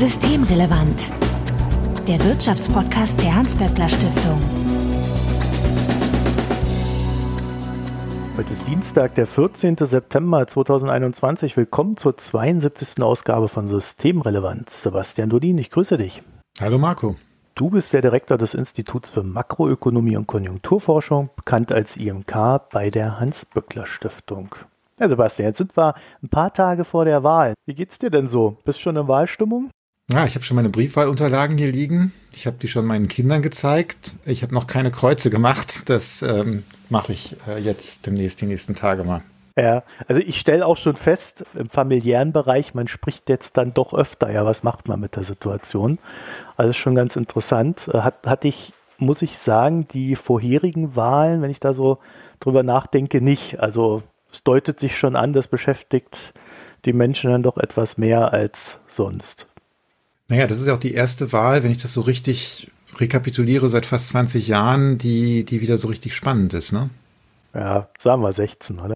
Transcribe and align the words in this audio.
Systemrelevant. 0.00 1.10
Der 2.08 2.24
Wirtschaftspodcast 2.24 3.22
der 3.22 3.36
Hans-Böckler 3.36 3.86
Stiftung. 3.86 4.40
Heute 8.34 8.50
ist 8.50 8.66
Dienstag, 8.66 9.14
der 9.16 9.26
14. 9.26 9.76
September 9.76 10.46
2021. 10.46 11.54
Willkommen 11.58 11.98
zur 11.98 12.16
72. 12.16 13.02
Ausgabe 13.02 13.48
von 13.48 13.68
Systemrelevant. 13.68 14.70
Sebastian 14.70 15.28
Dodin, 15.28 15.58
ich 15.58 15.70
grüße 15.70 15.98
dich. 15.98 16.22
Hallo 16.58 16.78
Marco. 16.78 17.16
Du 17.54 17.68
bist 17.68 17.92
der 17.92 18.00
Direktor 18.00 18.38
des 18.38 18.54
Instituts 18.54 19.10
für 19.10 19.22
Makroökonomie 19.22 20.16
und 20.16 20.26
Konjunkturforschung, 20.26 21.28
bekannt 21.36 21.72
als 21.72 21.98
IMK 21.98 22.70
bei 22.72 22.88
der 22.88 23.20
Hans-Böckler 23.20 23.84
Ja, 24.98 25.08
Sebastian, 25.10 25.48
jetzt 25.48 25.58
sind 25.58 25.76
wir 25.76 25.94
ein 26.22 26.30
paar 26.30 26.54
Tage 26.54 26.86
vor 26.86 27.04
der 27.04 27.22
Wahl. 27.22 27.52
Wie 27.66 27.74
geht's 27.74 27.98
dir 27.98 28.08
denn 28.08 28.28
so? 28.28 28.56
Bist 28.64 28.78
du 28.78 28.84
schon 28.84 28.96
in 28.96 29.06
Wahlstimmung? 29.06 29.68
Ja, 30.12 30.26
ich 30.26 30.34
habe 30.34 30.44
schon 30.44 30.56
meine 30.56 30.70
Briefwahlunterlagen 30.70 31.56
hier 31.56 31.70
liegen. 31.70 32.12
Ich 32.34 32.46
habe 32.46 32.56
die 32.60 32.66
schon 32.66 32.84
meinen 32.84 33.06
Kindern 33.06 33.42
gezeigt. 33.42 34.14
Ich 34.24 34.42
habe 34.42 34.52
noch 34.54 34.66
keine 34.66 34.90
Kreuze 34.90 35.30
gemacht. 35.30 35.88
Das 35.88 36.22
ähm, 36.22 36.64
mache 36.88 37.12
ich 37.12 37.36
äh, 37.46 37.58
jetzt 37.58 38.06
demnächst 38.06 38.40
die 38.40 38.46
nächsten 38.46 38.74
Tage 38.74 39.04
mal. 39.04 39.22
Ja, 39.56 39.84
also 40.08 40.20
ich 40.20 40.40
stelle 40.40 40.66
auch 40.66 40.76
schon 40.76 40.96
fest, 40.96 41.44
im 41.54 41.68
familiären 41.68 42.32
Bereich, 42.32 42.72
man 42.72 42.86
spricht 42.86 43.28
jetzt 43.28 43.56
dann 43.56 43.74
doch 43.74 43.92
öfter, 43.92 44.30
ja, 44.30 44.44
was 44.44 44.62
macht 44.62 44.88
man 44.88 45.00
mit 45.00 45.16
der 45.16 45.24
Situation? 45.24 45.98
Also 46.56 46.72
schon 46.72 46.94
ganz 46.94 47.14
interessant. 47.14 47.88
Äh, 47.92 47.98
hat, 47.98 48.26
hatte 48.26 48.48
ich, 48.48 48.72
muss 48.98 49.22
ich 49.22 49.38
sagen, 49.38 49.86
die 49.88 50.16
vorherigen 50.16 50.96
Wahlen, 50.96 51.40
wenn 51.40 51.50
ich 51.50 51.60
da 51.60 51.72
so 51.72 51.98
drüber 52.40 52.64
nachdenke, 52.64 53.20
nicht. 53.20 53.60
Also 53.60 54.02
es 54.32 54.42
deutet 54.42 54.80
sich 54.80 54.98
schon 54.98 55.14
an, 55.14 55.32
das 55.32 55.46
beschäftigt 55.46 56.32
die 56.84 56.92
Menschen 56.94 57.30
dann 57.30 57.42
doch 57.42 57.58
etwas 57.58 57.98
mehr 57.98 58.32
als 58.32 58.80
sonst. 58.88 59.46
Naja, 60.30 60.46
das 60.46 60.60
ist 60.60 60.68
ja 60.68 60.74
auch 60.74 60.78
die 60.78 60.94
erste 60.94 61.32
Wahl, 61.32 61.64
wenn 61.64 61.72
ich 61.72 61.82
das 61.82 61.92
so 61.92 62.02
richtig 62.02 62.70
rekapituliere, 62.98 63.68
seit 63.68 63.84
fast 63.84 64.10
20 64.10 64.46
Jahren, 64.46 64.96
die, 64.96 65.44
die 65.44 65.60
wieder 65.60 65.76
so 65.76 65.88
richtig 65.88 66.14
spannend 66.14 66.54
ist, 66.54 66.72
ne? 66.72 66.88
Ja, 67.52 67.88
sagen 67.98 68.22
wir 68.22 68.32
16, 68.32 68.78
oder? 68.78 68.94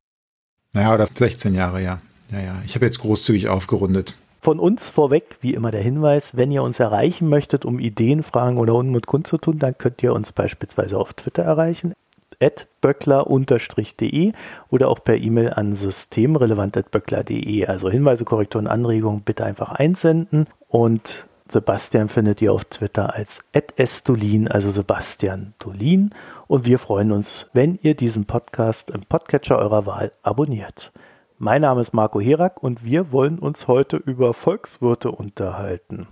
Naja, 0.74 0.94
oder 0.94 1.08
16 1.12 1.54
Jahre, 1.54 1.82
ja. 1.82 1.98
Ja, 2.30 2.38
ja. 2.38 2.62
Ich 2.64 2.76
habe 2.76 2.84
jetzt 2.84 3.00
großzügig 3.00 3.48
aufgerundet. 3.48 4.14
Von 4.40 4.60
uns 4.60 4.90
vorweg, 4.90 5.36
wie 5.40 5.54
immer 5.54 5.72
der 5.72 5.82
Hinweis, 5.82 6.36
wenn 6.36 6.52
ihr 6.52 6.62
uns 6.62 6.78
erreichen 6.78 7.28
möchtet, 7.28 7.64
um 7.64 7.80
Ideen, 7.80 8.22
Fragen 8.22 8.58
oder 8.58 8.74
Unmut 8.74 9.08
kundzutun, 9.08 9.58
dann 9.58 9.76
könnt 9.76 10.04
ihr 10.04 10.12
uns 10.12 10.30
beispielsweise 10.30 10.96
auf 10.96 11.14
Twitter 11.14 11.42
erreichen, 11.42 11.94
at 12.40 12.68
böckler-de 12.80 14.32
oder 14.70 14.88
auch 14.88 15.02
per 15.02 15.16
E-Mail 15.16 15.50
an 15.50 15.74
systemrelevant.böckler.de. 15.74 17.66
Also 17.66 17.90
Hinweise, 17.90 18.24
Korrekturen, 18.24 18.68
Anregungen 18.68 19.22
bitte 19.22 19.44
einfach 19.44 19.72
einsenden 19.72 20.46
und 20.74 21.24
Sebastian 21.48 22.08
findet 22.08 22.42
ihr 22.42 22.52
auf 22.52 22.64
Twitter 22.64 23.14
als 23.14 23.44
@estolin, 23.76 24.48
also 24.48 24.72
Sebastian 24.72 25.54
Dolin. 25.60 26.10
Und 26.48 26.66
wir 26.66 26.80
freuen 26.80 27.12
uns, 27.12 27.48
wenn 27.52 27.78
ihr 27.82 27.94
diesen 27.94 28.24
Podcast 28.24 28.90
im 28.90 29.02
Podcatcher 29.02 29.56
eurer 29.56 29.86
Wahl 29.86 30.10
abonniert. 30.24 30.90
Mein 31.38 31.60
Name 31.60 31.80
ist 31.80 31.94
Marco 31.94 32.20
Herak 32.20 32.60
und 32.60 32.84
wir 32.84 33.12
wollen 33.12 33.38
uns 33.38 33.68
heute 33.68 33.98
über 33.98 34.34
Volkswirte 34.34 35.12
unterhalten. 35.12 36.08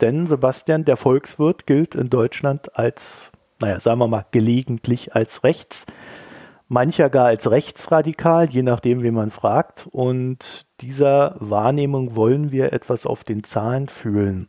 Denn 0.00 0.28
Sebastian, 0.28 0.84
der 0.84 0.96
Volkswirt 0.96 1.66
gilt 1.66 1.96
in 1.96 2.08
Deutschland 2.08 2.78
als, 2.78 3.32
naja, 3.58 3.80
sagen 3.80 3.98
wir 3.98 4.06
mal, 4.06 4.26
gelegentlich 4.30 5.16
als 5.16 5.42
rechts 5.42 5.84
mancher 6.68 7.10
gar 7.10 7.26
als 7.26 7.50
rechtsradikal, 7.50 8.48
je 8.50 8.62
nachdem, 8.62 9.02
wie 9.02 9.10
man 9.10 9.30
fragt. 9.30 9.86
Und 9.90 10.66
dieser 10.80 11.36
Wahrnehmung 11.38 12.16
wollen 12.16 12.50
wir 12.50 12.72
etwas 12.72 13.06
auf 13.06 13.24
den 13.24 13.44
Zahlen 13.44 13.88
fühlen. 13.88 14.48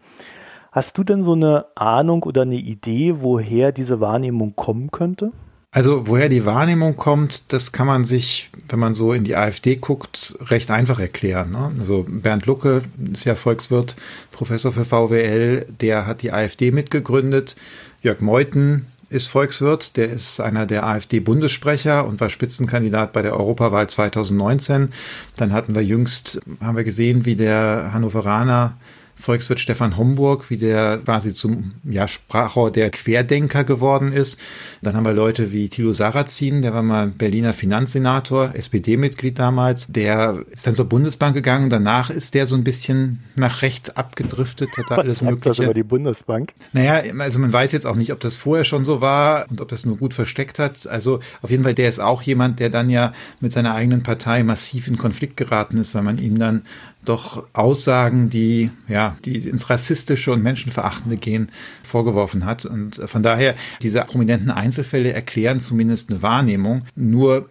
Hast 0.72 0.98
du 0.98 1.04
denn 1.04 1.24
so 1.24 1.34
eine 1.34 1.66
Ahnung 1.76 2.24
oder 2.24 2.44
eine 2.44 2.56
Idee, 2.56 3.16
woher 3.20 3.72
diese 3.72 4.00
Wahrnehmung 4.00 4.56
kommen 4.56 4.92
könnte? 4.92 5.32
Also 5.72 6.08
woher 6.08 6.30
die 6.30 6.46
Wahrnehmung 6.46 6.96
kommt, 6.96 7.52
das 7.54 7.72
kann 7.72 7.88
man 7.88 8.06
sich, 8.06 8.50
wenn 8.70 8.80
man 8.80 8.94
so 8.94 9.14
in 9.14 9.24
die 9.24 9.36
AfD 9.36 9.76
guckt, 9.76 10.38
recht 10.50 10.72
einfach 10.72 11.00
erklären. 11.00 11.52
Ne? 11.52 11.72
Also 11.80 12.06
Bernd 12.08 12.46
Lucke 12.46 12.84
ist 13.14 13.26
ja 13.26 13.36
Volkswirt, 13.36 13.96
Professor 14.32 14.72
für 14.72 14.86
VWL, 14.86 15.66
der 15.80 16.08
hat 16.08 16.22
die 16.22 16.32
AfD 16.32 16.72
mitgegründet. 16.72 17.58
Jörg 18.02 18.22
Meuthen 18.22 18.86
ist 19.10 19.28
Volkswirt, 19.28 19.98
der 19.98 20.10
ist 20.12 20.40
einer 20.40 20.66
der 20.66 20.86
AfD-Bundessprecher 20.86 22.06
und 22.06 22.20
war 22.20 22.30
Spitzenkandidat 22.30 23.14
bei 23.14 23.22
der 23.22 23.34
Europawahl 23.34 23.88
2019. 23.88 24.90
Dann 25.38 25.54
hatten 25.54 25.76
wir 25.76 25.84
jüngst, 25.84 26.42
haben 26.60 26.78
wir 26.78 26.84
gesehen, 26.84 27.26
wie 27.26 27.36
der 27.36 27.92
Hannoveraner 27.94 28.78
Volkswirt 29.18 29.60
Stefan 29.60 29.98
Homburg, 29.98 30.50
wie 30.50 30.58
der 30.58 31.00
quasi 31.00 31.34
zum 31.34 31.74
ja, 31.84 32.08
Sprachrohr 32.08 32.72
der 32.72 32.90
Querdenker 32.92 33.64
geworden 33.64 34.14
ist. 34.14 34.40
Dann 34.82 34.96
haben 34.96 35.06
wir 35.06 35.14
Leute 35.14 35.52
wie 35.52 35.70
Thilo 35.70 35.92
Sarrazin, 35.94 36.62
der 36.62 36.74
war 36.74 36.84
mal 36.84 37.08
Berliner 37.08 37.54
Finanzsenator, 37.54 38.52
SPD-Mitglied 38.54 39.40
damals. 39.40 39.88
Der 39.88 40.44
ist 40.52 40.68
dann 40.68 40.76
zur 40.76 40.86
Bundesbank 40.86 41.34
gegangen. 41.34 41.70
Danach 41.70 42.10
ist 42.10 42.36
der 42.36 42.46
so 42.46 42.56
ein 42.56 42.64
bisschen 42.64 43.24
nach 43.36 43.64
rechts 43.64 43.90
abgedriftet, 43.90 44.70
hat 44.78 44.86
da 44.90 44.98
Was 44.98 45.04
alles 45.04 45.22
Mögliche. 45.22 45.50
Das 45.50 45.60
über 45.60 45.74
die 45.74 45.84
Bundesbank. 45.84 46.54
Naja, 46.74 47.02
also 47.20 47.40
man 47.40 47.52
weiß 47.52 47.72
jetzt 47.72 47.88
auch 47.88 47.96
nicht, 47.96 48.14
ob 48.14 48.20
das 48.20 48.38
vorher 48.38 48.66
schon 48.66 48.86
so 48.86 49.02
war 49.02 49.48
und 49.50 49.62
ob 49.62 49.68
das 49.68 49.86
nur 49.86 49.98
gut 49.98 50.14
versteckt 50.14 50.60
hat. 50.60 50.88
Also 50.88 51.20
auf 51.42 51.50
jeden 51.50 51.64
Fall, 51.64 51.74
der 51.74 51.90
ist 51.90 52.00
auch 52.00 52.22
jemand, 52.22 52.60
der 52.60 52.70
dann 52.70 52.90
ja 52.90 53.14
mit 53.40 53.52
seiner 53.52 53.74
eigenen 53.74 54.04
Partei 54.04 54.44
massiv 54.44 54.88
in 54.88 54.98
Konflikt 54.98 55.38
geraten 55.38 55.78
ist, 55.78 55.96
weil 55.96 56.04
man 56.04 56.20
ihm 56.20 56.38
dann 56.38 56.62
doch 57.10 57.46
Aussagen, 57.54 58.30
die 58.30 58.72
ja, 58.88 59.16
die 59.26 59.38
ins 59.38 59.70
rassistische 59.70 60.32
und 60.32 60.44
menschenverachtende 60.44 61.18
gehen, 61.18 61.48
vorgeworfen 61.84 62.46
hat. 62.46 62.66
Und 62.66 63.02
von 63.06 63.24
daher, 63.24 63.56
diese 63.82 64.02
prominenten 64.02 64.52
Einzelfälle 64.52 65.14
erklären 65.14 65.60
zumindest 65.60 66.10
eine 66.10 66.22
Wahrnehmung. 66.22 66.86
Nur 66.96 67.50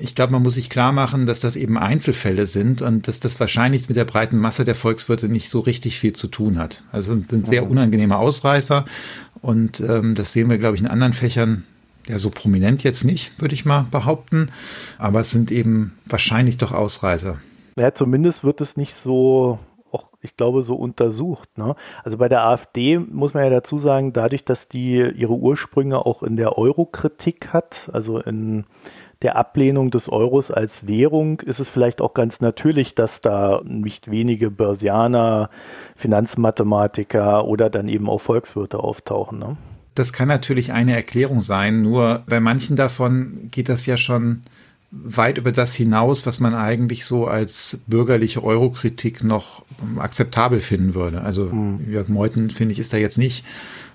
ich 0.00 0.14
glaube, 0.14 0.32
man 0.32 0.42
muss 0.42 0.54
sich 0.54 0.70
klar 0.70 0.92
machen, 0.92 1.26
dass 1.26 1.40
das 1.40 1.56
eben 1.56 1.76
Einzelfälle 1.76 2.46
sind 2.46 2.82
und 2.82 3.08
dass 3.08 3.20
das 3.20 3.40
wahrscheinlich 3.40 3.88
mit 3.88 3.96
der 3.96 4.04
breiten 4.04 4.38
Masse 4.38 4.64
der 4.64 4.74
Volkswirte 4.74 5.28
nicht 5.28 5.48
so 5.50 5.60
richtig 5.60 5.98
viel 5.98 6.12
zu 6.12 6.28
tun 6.28 6.58
hat. 6.58 6.84
Also 6.92 7.14
sind 7.14 7.46
sehr 7.46 7.68
unangenehme 7.68 8.16
Ausreißer 8.16 8.84
und 9.42 9.80
ähm, 9.80 10.14
das 10.14 10.32
sehen 10.32 10.50
wir, 10.50 10.58
glaube 10.58 10.76
ich, 10.76 10.82
in 10.82 10.86
anderen 10.86 11.12
Fächern 11.12 11.64
ja 12.08 12.18
so 12.18 12.30
prominent 12.30 12.82
jetzt 12.84 13.04
nicht, 13.04 13.32
würde 13.40 13.54
ich 13.54 13.64
mal 13.64 13.86
behaupten. 13.90 14.50
Aber 14.98 15.20
es 15.20 15.30
sind 15.30 15.50
eben 15.50 15.92
wahrscheinlich 16.06 16.58
doch 16.58 16.72
Ausreißer. 16.72 17.38
Ja, 17.78 17.94
zumindest 17.94 18.42
wird 18.42 18.60
es 18.60 18.76
nicht 18.76 18.94
so, 18.94 19.58
auch 19.92 20.08
ich 20.20 20.36
glaube, 20.36 20.62
so 20.62 20.74
untersucht. 20.74 21.56
Ne? 21.56 21.76
Also 22.02 22.18
bei 22.18 22.28
der 22.28 22.44
AfD 22.44 22.98
muss 22.98 23.34
man 23.34 23.44
ja 23.44 23.50
dazu 23.50 23.78
sagen, 23.78 24.12
dadurch, 24.12 24.44
dass 24.44 24.68
die 24.68 24.96
ihre 24.96 25.34
Ursprünge 25.34 26.04
auch 26.04 26.22
in 26.22 26.36
der 26.36 26.58
Euro-Kritik 26.58 27.52
hat, 27.52 27.88
also 27.92 28.18
in 28.18 28.64
der 29.22 29.36
Ablehnung 29.36 29.90
des 29.90 30.08
Euros 30.08 30.50
als 30.50 30.86
Währung, 30.86 31.40
ist 31.40 31.60
es 31.60 31.68
vielleicht 31.68 32.00
auch 32.00 32.14
ganz 32.14 32.40
natürlich, 32.40 32.94
dass 32.94 33.20
da 33.20 33.60
nicht 33.64 34.10
wenige 34.10 34.50
Börsianer, 34.50 35.50
Finanzmathematiker 35.96 37.44
oder 37.44 37.70
dann 37.70 37.88
eben 37.88 38.08
auch 38.08 38.20
Volkswirte 38.20 38.78
auftauchen. 38.78 39.38
Ne? 39.38 39.56
Das 39.94 40.12
kann 40.12 40.28
natürlich 40.28 40.72
eine 40.72 40.94
Erklärung 40.94 41.40
sein, 41.40 41.82
nur 41.82 42.22
bei 42.28 42.38
manchen 42.38 42.76
davon 42.76 43.48
geht 43.50 43.68
das 43.68 43.86
ja 43.86 43.96
schon 43.96 44.42
weit 44.90 45.36
über 45.36 45.52
das 45.52 45.74
hinaus, 45.74 46.24
was 46.24 46.40
man 46.40 46.54
eigentlich 46.54 47.04
so 47.04 47.26
als 47.26 47.80
bürgerliche 47.86 48.42
Eurokritik 48.42 49.22
noch 49.22 49.64
akzeptabel 49.98 50.60
finden 50.60 50.94
würde. 50.94 51.20
Also 51.20 51.46
mhm. 51.46 51.90
Jörg 51.90 52.08
Meuthen, 52.08 52.50
finde 52.50 52.72
ich, 52.72 52.78
ist 52.78 52.92
da 52.92 52.96
jetzt 52.96 53.18
nicht 53.18 53.44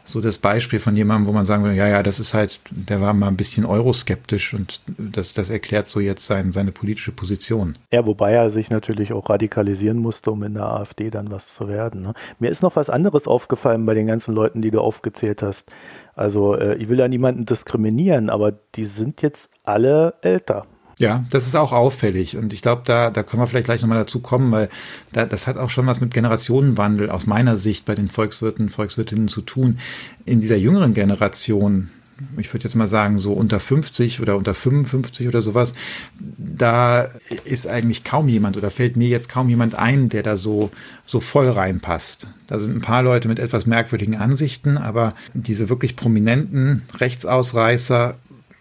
so 0.05 0.21
das 0.21 0.37
Beispiel 0.37 0.79
von 0.79 0.95
jemandem, 0.95 1.27
wo 1.27 1.31
man 1.31 1.45
sagen 1.45 1.63
würde, 1.63 1.77
ja, 1.77 1.87
ja, 1.87 2.03
das 2.03 2.19
ist 2.19 2.33
halt, 2.33 2.59
der 2.69 2.99
war 3.01 3.13
mal 3.13 3.27
ein 3.27 3.37
bisschen 3.37 3.65
euroskeptisch 3.65 4.53
und 4.53 4.81
das, 4.97 5.33
das 5.33 5.49
erklärt 5.49 5.87
so 5.87 5.99
jetzt 5.99 6.25
sein, 6.25 6.51
seine 6.51 6.71
politische 6.71 7.11
Position. 7.11 7.77
Ja, 7.91 8.05
wobei 8.05 8.31
er 8.31 8.51
sich 8.51 8.69
natürlich 8.69 9.13
auch 9.13 9.29
radikalisieren 9.29 9.97
musste, 9.97 10.31
um 10.31 10.43
in 10.43 10.55
der 10.55 10.65
AfD 10.65 11.09
dann 11.09 11.31
was 11.31 11.55
zu 11.55 11.69
werden. 11.69 12.01
Ne? 12.01 12.13
Mir 12.39 12.51
ist 12.51 12.63
noch 12.63 12.75
was 12.75 12.89
anderes 12.89 13.28
aufgefallen 13.28 13.85
bei 13.85 13.93
den 13.93 14.07
ganzen 14.07 14.35
Leuten, 14.35 14.61
die 14.61 14.72
du 14.72 14.81
aufgezählt 14.81 15.41
hast. 15.41 15.72
Also 16.16 16.55
äh, 16.55 16.75
ich 16.75 16.89
will 16.89 16.97
da 16.97 17.07
niemanden 17.07 17.46
diskriminieren, 17.46 18.29
aber 18.29 18.51
die 18.75 18.85
sind 18.85 19.22
jetzt 19.22 19.49
alle 19.63 20.16
älter. 20.22 20.67
Ja, 20.99 21.25
das 21.31 21.47
ist 21.47 21.55
auch 21.55 21.72
auffällig. 21.72 22.37
Und 22.37 22.53
ich 22.53 22.61
glaube, 22.61 22.84
da, 22.85 23.09
da 23.09 23.23
können 23.23 23.41
wir 23.41 23.47
vielleicht 23.47 23.66
gleich 23.66 23.81
nochmal 23.81 23.99
dazu 23.99 24.19
kommen, 24.19 24.51
weil 24.51 24.69
da, 25.11 25.25
das 25.25 25.47
hat 25.47 25.57
auch 25.57 25.69
schon 25.69 25.87
was 25.87 26.01
mit 26.01 26.13
Generationenwandel 26.13 27.09
aus 27.09 27.25
meiner 27.25 27.57
Sicht 27.57 27.85
bei 27.85 27.95
den 27.95 28.09
Volkswirten, 28.09 28.69
Volkswirtinnen 28.69 29.28
zu 29.28 29.41
tun. 29.41 29.79
In 30.25 30.40
dieser 30.40 30.57
jüngeren 30.57 30.93
Generation, 30.93 31.90
ich 32.37 32.53
würde 32.53 32.66
jetzt 32.66 32.75
mal 32.75 32.87
sagen, 32.87 33.17
so 33.17 33.34
unter 33.34 33.59
50 33.59 34.22
oder 34.22 34.37
unter 34.37 34.53
55 34.53 35.28
oder 35.28 35.41
sowas, 35.41 35.73
da 36.19 37.09
ist 37.43 37.67
eigentlich 37.67 38.03
kaum 38.03 38.28
jemand 38.28 38.55
oder 38.55 38.69
fällt 38.69 38.96
mir 38.96 39.07
jetzt 39.07 39.29
kaum 39.29 39.49
jemand 39.49 39.75
ein, 39.75 40.09
der 40.09 40.22
da 40.22 40.37
so, 40.37 40.69
so 41.07 41.19
voll 41.19 41.49
reinpasst. 41.49 42.28
Da 42.46 42.59
sind 42.59 42.75
ein 42.75 42.81
paar 42.81 43.01
Leute 43.01 43.28
mit 43.28 43.39
etwas 43.39 43.66
merkwürdigen 43.66 44.16
Ansichten, 44.16 44.78
aber 44.78 45.16
diese 45.34 45.69
wirklich 45.69 45.96
prominenten 45.96 46.84
Rechtsausreißer 46.97 48.16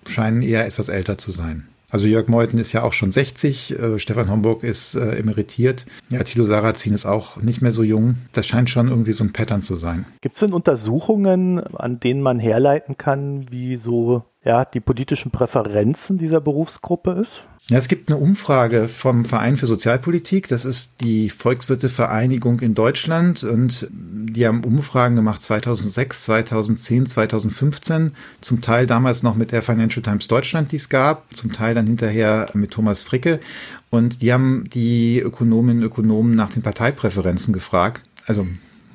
scheinen 0.06 0.40
eher 0.40 0.66
etwas 0.66 0.88
älter 0.88 1.18
zu 1.18 1.30
sein. 1.30 1.68
Also 1.92 2.06
Jörg 2.06 2.26
Meuthen 2.26 2.58
ist 2.58 2.72
ja 2.72 2.84
auch 2.84 2.94
schon 2.94 3.10
60, 3.10 3.78
äh, 3.78 3.98
Stefan 3.98 4.30
Homburg 4.30 4.62
ist 4.64 4.94
äh, 4.94 5.18
emeritiert. 5.18 5.84
Ja, 6.08 6.22
Thilo 6.22 6.46
Sarrazin 6.46 6.94
ist 6.94 7.04
auch 7.04 7.36
nicht 7.42 7.60
mehr 7.60 7.72
so 7.72 7.82
jung. 7.82 8.14
Das 8.32 8.46
scheint 8.46 8.70
schon 8.70 8.88
irgendwie 8.88 9.12
so 9.12 9.24
ein 9.24 9.34
Pattern 9.34 9.60
zu 9.60 9.76
sein. 9.76 10.06
Gibt 10.22 10.36
es 10.36 10.40
denn 10.40 10.54
Untersuchungen, 10.54 11.58
an 11.60 12.00
denen 12.00 12.22
man 12.22 12.40
herleiten 12.40 12.96
kann, 12.96 13.46
wie 13.50 13.76
so 13.76 14.24
ja, 14.42 14.64
die 14.64 14.80
politischen 14.80 15.30
Präferenzen 15.30 16.16
dieser 16.16 16.40
Berufsgruppe 16.40 17.12
ist? 17.12 17.42
Ja, 17.72 17.78
es 17.78 17.88
gibt 17.88 18.10
eine 18.10 18.18
Umfrage 18.18 18.86
vom 18.86 19.24
Verein 19.24 19.56
für 19.56 19.64
Sozialpolitik. 19.66 20.46
Das 20.46 20.66
ist 20.66 21.00
die 21.00 21.30
Volkswirte-Vereinigung 21.30 22.60
in 22.60 22.74
Deutschland. 22.74 23.44
Und 23.44 23.88
die 23.90 24.46
haben 24.46 24.62
Umfragen 24.62 25.16
gemacht 25.16 25.40
2006, 25.40 26.24
2010, 26.24 27.06
2015. 27.06 28.12
Zum 28.42 28.60
Teil 28.60 28.86
damals 28.86 29.22
noch 29.22 29.36
mit 29.36 29.52
der 29.52 29.62
Financial 29.62 30.02
Times 30.02 30.28
Deutschland, 30.28 30.70
die 30.72 30.76
es 30.76 30.90
gab. 30.90 31.34
Zum 31.34 31.54
Teil 31.54 31.74
dann 31.74 31.86
hinterher 31.86 32.50
mit 32.52 32.72
Thomas 32.72 33.00
Fricke. 33.00 33.40
Und 33.88 34.20
die 34.20 34.34
haben 34.34 34.68
die 34.68 35.20
Ökonominnen 35.20 35.82
und 35.82 35.86
Ökonomen 35.86 36.34
nach 36.34 36.50
den 36.50 36.60
Parteipräferenzen 36.60 37.54
gefragt. 37.54 38.04
Also 38.26 38.46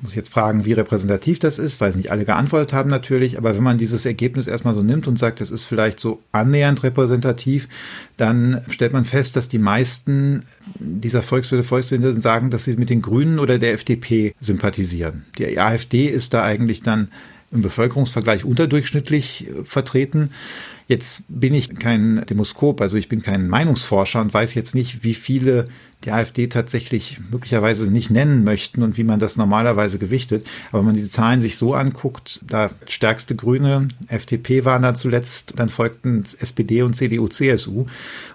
muss 0.02 0.14
jetzt 0.14 0.30
fragen, 0.32 0.64
wie 0.64 0.72
repräsentativ 0.72 1.38
das 1.38 1.58
ist, 1.58 1.80
weil 1.80 1.92
nicht 1.92 2.10
alle 2.10 2.24
geantwortet 2.24 2.72
haben 2.72 2.90
natürlich. 2.90 3.38
Aber 3.38 3.54
wenn 3.54 3.62
man 3.62 3.78
dieses 3.78 4.06
Ergebnis 4.06 4.46
erstmal 4.46 4.74
so 4.74 4.82
nimmt 4.82 5.06
und 5.06 5.18
sagt, 5.18 5.40
das 5.40 5.50
ist 5.50 5.64
vielleicht 5.64 6.00
so 6.00 6.20
annähernd 6.32 6.82
repräsentativ, 6.82 7.68
dann 8.16 8.62
stellt 8.68 8.92
man 8.92 9.04
fest, 9.04 9.36
dass 9.36 9.48
die 9.48 9.58
meisten 9.58 10.44
dieser 10.78 11.22
Volkswirte, 11.22 11.64
Volkswirte 11.64 12.20
sagen, 12.20 12.50
dass 12.50 12.64
sie 12.64 12.76
mit 12.76 12.90
den 12.90 13.02
Grünen 13.02 13.38
oder 13.38 13.58
der 13.58 13.72
FDP 13.72 14.34
sympathisieren. 14.40 15.24
Die 15.38 15.58
AfD 15.58 16.06
ist 16.06 16.34
da 16.34 16.44
eigentlich 16.44 16.82
dann 16.82 17.08
im 17.50 17.62
Bevölkerungsvergleich 17.62 18.44
unterdurchschnittlich 18.44 19.48
äh, 19.48 19.64
vertreten. 19.64 20.30
Jetzt 20.86 21.24
bin 21.28 21.52
ich 21.52 21.76
kein 21.76 22.24
Demoskop, 22.26 22.80
also 22.80 22.96
ich 22.96 23.08
bin 23.08 23.22
kein 23.22 23.48
Meinungsforscher 23.48 24.22
und 24.22 24.32
weiß 24.32 24.54
jetzt 24.54 24.74
nicht, 24.74 25.04
wie 25.04 25.14
viele 25.14 25.68
die 26.04 26.12
AfD 26.12 26.46
tatsächlich 26.46 27.18
möglicherweise 27.30 27.90
nicht 27.90 28.10
nennen 28.10 28.44
möchten 28.44 28.82
und 28.82 28.96
wie 28.96 29.04
man 29.04 29.18
das 29.18 29.36
normalerweise 29.36 29.98
gewichtet. 29.98 30.46
Aber 30.70 30.78
wenn 30.78 30.86
man 30.86 30.94
diese 30.94 31.10
Zahlen 31.10 31.40
sich 31.40 31.56
so 31.56 31.74
anguckt, 31.74 32.44
da 32.46 32.70
stärkste 32.86 33.34
Grüne, 33.34 33.88
FDP 34.06 34.64
waren 34.64 34.82
da 34.82 34.94
zuletzt, 34.94 35.54
dann 35.56 35.68
folgten 35.68 36.24
SPD 36.38 36.82
und 36.82 36.94
CDU, 36.94 37.28
CSU 37.28 37.86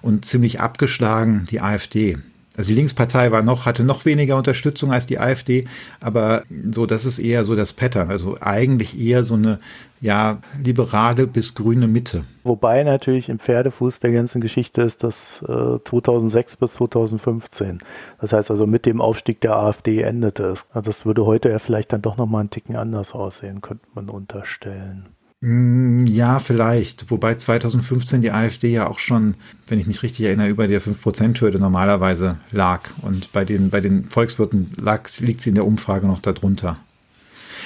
und 0.02 0.26
ziemlich 0.26 0.60
abgeschlagen 0.60 1.48
die 1.50 1.62
AfD. 1.62 2.18
Also 2.56 2.70
die 2.70 2.76
Linkspartei 2.76 3.32
war 3.32 3.42
noch, 3.42 3.66
hatte 3.66 3.84
noch 3.84 4.06
weniger 4.06 4.38
Unterstützung 4.38 4.92
als 4.92 5.08
die 5.08 5.20
AfD, 5.20 5.66
aber 6.00 6.44
so, 6.72 6.86
das 6.86 7.06
ist 7.06 7.18
eher 7.18 7.44
so 7.46 7.56
das 7.56 7.74
Pattern. 7.74 8.12
Also 8.12 8.38
eigentlich 8.40 9.00
eher 9.00 9.24
so 9.24 9.34
eine, 9.34 9.58
ja, 10.02 10.40
liberale 10.64 11.26
bis 11.26 11.56
grüne 11.56 11.88
Mitte. 11.88 12.26
Wobei 12.44 12.84
natürlich 12.84 13.30
im 13.30 13.40
Pferdefuß 13.40 14.02
der 14.02 14.12
ganzen 14.12 14.40
Geschichte 14.40 14.84
ist 14.84 15.04
das 15.04 15.42
äh, 15.48 15.80
2006 15.84 16.58
bis 16.58 16.74
2015. 16.74 17.80
Das 18.22 18.34
heißt 18.34 18.52
also 18.52 18.68
mit 18.68 18.86
dem 18.86 19.02
Aufstieg 19.02 19.42
der 19.42 19.56
AfD 19.56 20.02
endete 20.02 20.44
es. 20.46 20.68
Das 20.74 21.06
würde 21.08 21.26
heute 21.26 21.50
ja 21.50 21.58
vielleicht 21.58 21.92
dann 21.92 22.04
doch 22.04 22.18
nochmal 22.18 22.42
einen 22.42 22.50
Ticken 22.52 22.76
anders 22.76 23.14
aussehen, 23.14 23.62
könnte 23.62 23.88
man 23.96 24.10
unterstellen. 24.10 25.08
Mm, 25.46 26.06
ja, 26.06 26.40
vielleicht. 26.40 27.12
Wobei 27.12 27.36
2015 27.36 28.22
die 28.22 28.32
AfD 28.32 28.72
ja 28.72 28.88
auch 28.88 28.98
schon, 28.98 29.36
wenn 29.68 29.78
ich 29.78 29.88
mich 29.88 30.02
richtig 30.02 30.26
erinnere, 30.26 30.48
über 30.48 30.70
der 30.70 30.82
5%-Hürde 30.82 31.60
normalerweise 31.60 32.38
lag. 32.52 32.80
Und 33.02 33.34
bei 33.34 33.44
den, 33.44 33.70
bei 33.70 33.82
den 33.82 34.06
Volkswirten 34.06 34.72
lag, 34.82 35.10
liegt 35.20 35.42
sie 35.42 35.50
in 35.50 35.56
der 35.56 35.68
Umfrage 35.68 36.08
noch 36.08 36.22
darunter. 36.22 36.78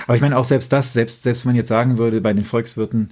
Aber 0.08 0.16
ich 0.16 0.22
meine 0.22 0.38
auch 0.38 0.44
selbst 0.44 0.74
das, 0.74 0.94
selbst, 0.94 1.22
selbst 1.22 1.46
wenn 1.46 1.50
man 1.50 1.56
jetzt 1.56 1.70
sagen 1.70 2.00
würde, 2.00 2.20
bei 2.20 2.34
den 2.34 2.46
Volkswirten, 2.46 3.12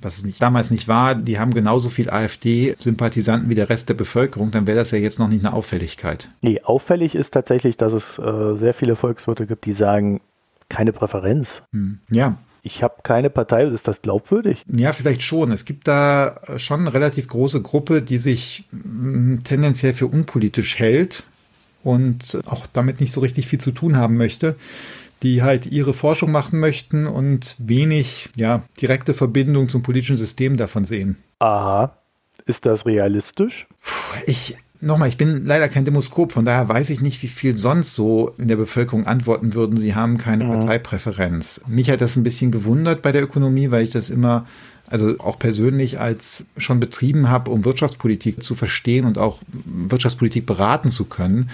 was 0.00 0.18
es 0.18 0.24
nicht, 0.24 0.40
damals 0.40 0.70
nicht 0.70 0.86
war, 0.86 1.16
die 1.16 1.40
haben 1.40 1.52
genauso 1.52 1.88
viel 1.88 2.08
AfD-Sympathisanten 2.08 3.50
wie 3.50 3.56
der 3.56 3.68
Rest 3.68 3.88
der 3.88 3.94
Bevölkerung, 3.94 4.52
dann 4.52 4.68
wäre 4.68 4.78
das 4.78 4.92
ja 4.92 4.98
jetzt 4.98 5.18
noch 5.18 5.28
nicht 5.28 5.44
eine 5.44 5.54
Auffälligkeit. 5.54 6.30
Nee, 6.40 6.60
auffällig 6.62 7.16
ist 7.16 7.32
tatsächlich, 7.32 7.76
dass 7.76 7.92
es 7.92 8.16
äh, 8.20 8.54
sehr 8.58 8.74
viele 8.74 8.94
Volkswirte 8.94 9.46
gibt, 9.46 9.64
die 9.64 9.72
sagen, 9.72 10.20
keine 10.68 10.92
Präferenz. 10.92 11.62
Hm. 11.72 11.98
Ja, 12.10 12.38
ich 12.62 12.82
habe 12.82 12.96
keine 13.02 13.30
Partei, 13.30 13.64
ist 13.64 13.88
das 13.88 14.02
glaubwürdig? 14.02 14.64
Ja, 14.68 14.92
vielleicht 14.92 15.22
schon. 15.22 15.52
Es 15.52 15.64
gibt 15.64 15.88
da 15.88 16.40
schon 16.56 16.80
eine 16.80 16.94
relativ 16.94 17.28
große 17.28 17.62
Gruppe, 17.62 18.02
die 18.02 18.18
sich 18.18 18.64
mm, 18.72 19.38
tendenziell 19.44 19.94
für 19.94 20.06
unpolitisch 20.06 20.78
hält 20.78 21.24
und 21.82 22.38
auch 22.46 22.66
damit 22.66 23.00
nicht 23.00 23.12
so 23.12 23.20
richtig 23.20 23.46
viel 23.46 23.60
zu 23.60 23.70
tun 23.70 23.96
haben 23.96 24.16
möchte, 24.16 24.56
die 25.22 25.42
halt 25.42 25.66
ihre 25.66 25.94
Forschung 25.94 26.30
machen 26.30 26.60
möchten 26.60 27.06
und 27.06 27.56
wenig 27.58 28.28
ja, 28.36 28.62
direkte 28.80 29.14
Verbindung 29.14 29.68
zum 29.68 29.82
politischen 29.82 30.16
System 30.16 30.56
davon 30.56 30.84
sehen. 30.84 31.16
Aha. 31.38 31.96
Ist 32.46 32.66
das 32.66 32.86
realistisch? 32.86 33.66
Ich 34.26 34.56
Nochmal, 34.80 35.08
ich 35.08 35.16
bin 35.16 35.44
leider 35.44 35.68
kein 35.68 35.84
Demoskop, 35.84 36.32
von 36.32 36.44
daher 36.44 36.68
weiß 36.68 36.90
ich 36.90 37.00
nicht, 37.00 37.20
wie 37.22 37.28
viel 37.28 37.56
sonst 37.56 37.94
so 37.94 38.34
in 38.38 38.46
der 38.46 38.56
Bevölkerung 38.56 39.06
antworten 39.06 39.54
würden, 39.54 39.76
sie 39.76 39.96
haben 39.96 40.18
keine 40.18 40.44
mhm. 40.44 40.50
Parteipräferenz. 40.50 41.60
Mich 41.66 41.90
hat 41.90 42.00
das 42.00 42.16
ein 42.16 42.22
bisschen 42.22 42.52
gewundert 42.52 43.02
bei 43.02 43.10
der 43.10 43.24
Ökonomie, 43.24 43.72
weil 43.72 43.82
ich 43.82 43.90
das 43.90 44.08
immer 44.08 44.46
also 44.90 45.18
auch 45.18 45.38
persönlich 45.38 46.00
als 46.00 46.46
schon 46.56 46.80
betrieben 46.80 47.30
habe, 47.30 47.50
um 47.50 47.64
Wirtschaftspolitik 47.64 48.42
zu 48.42 48.54
verstehen 48.54 49.04
und 49.04 49.18
auch 49.18 49.38
Wirtschaftspolitik 49.64 50.46
beraten 50.46 50.90
zu 50.90 51.04
können. 51.04 51.50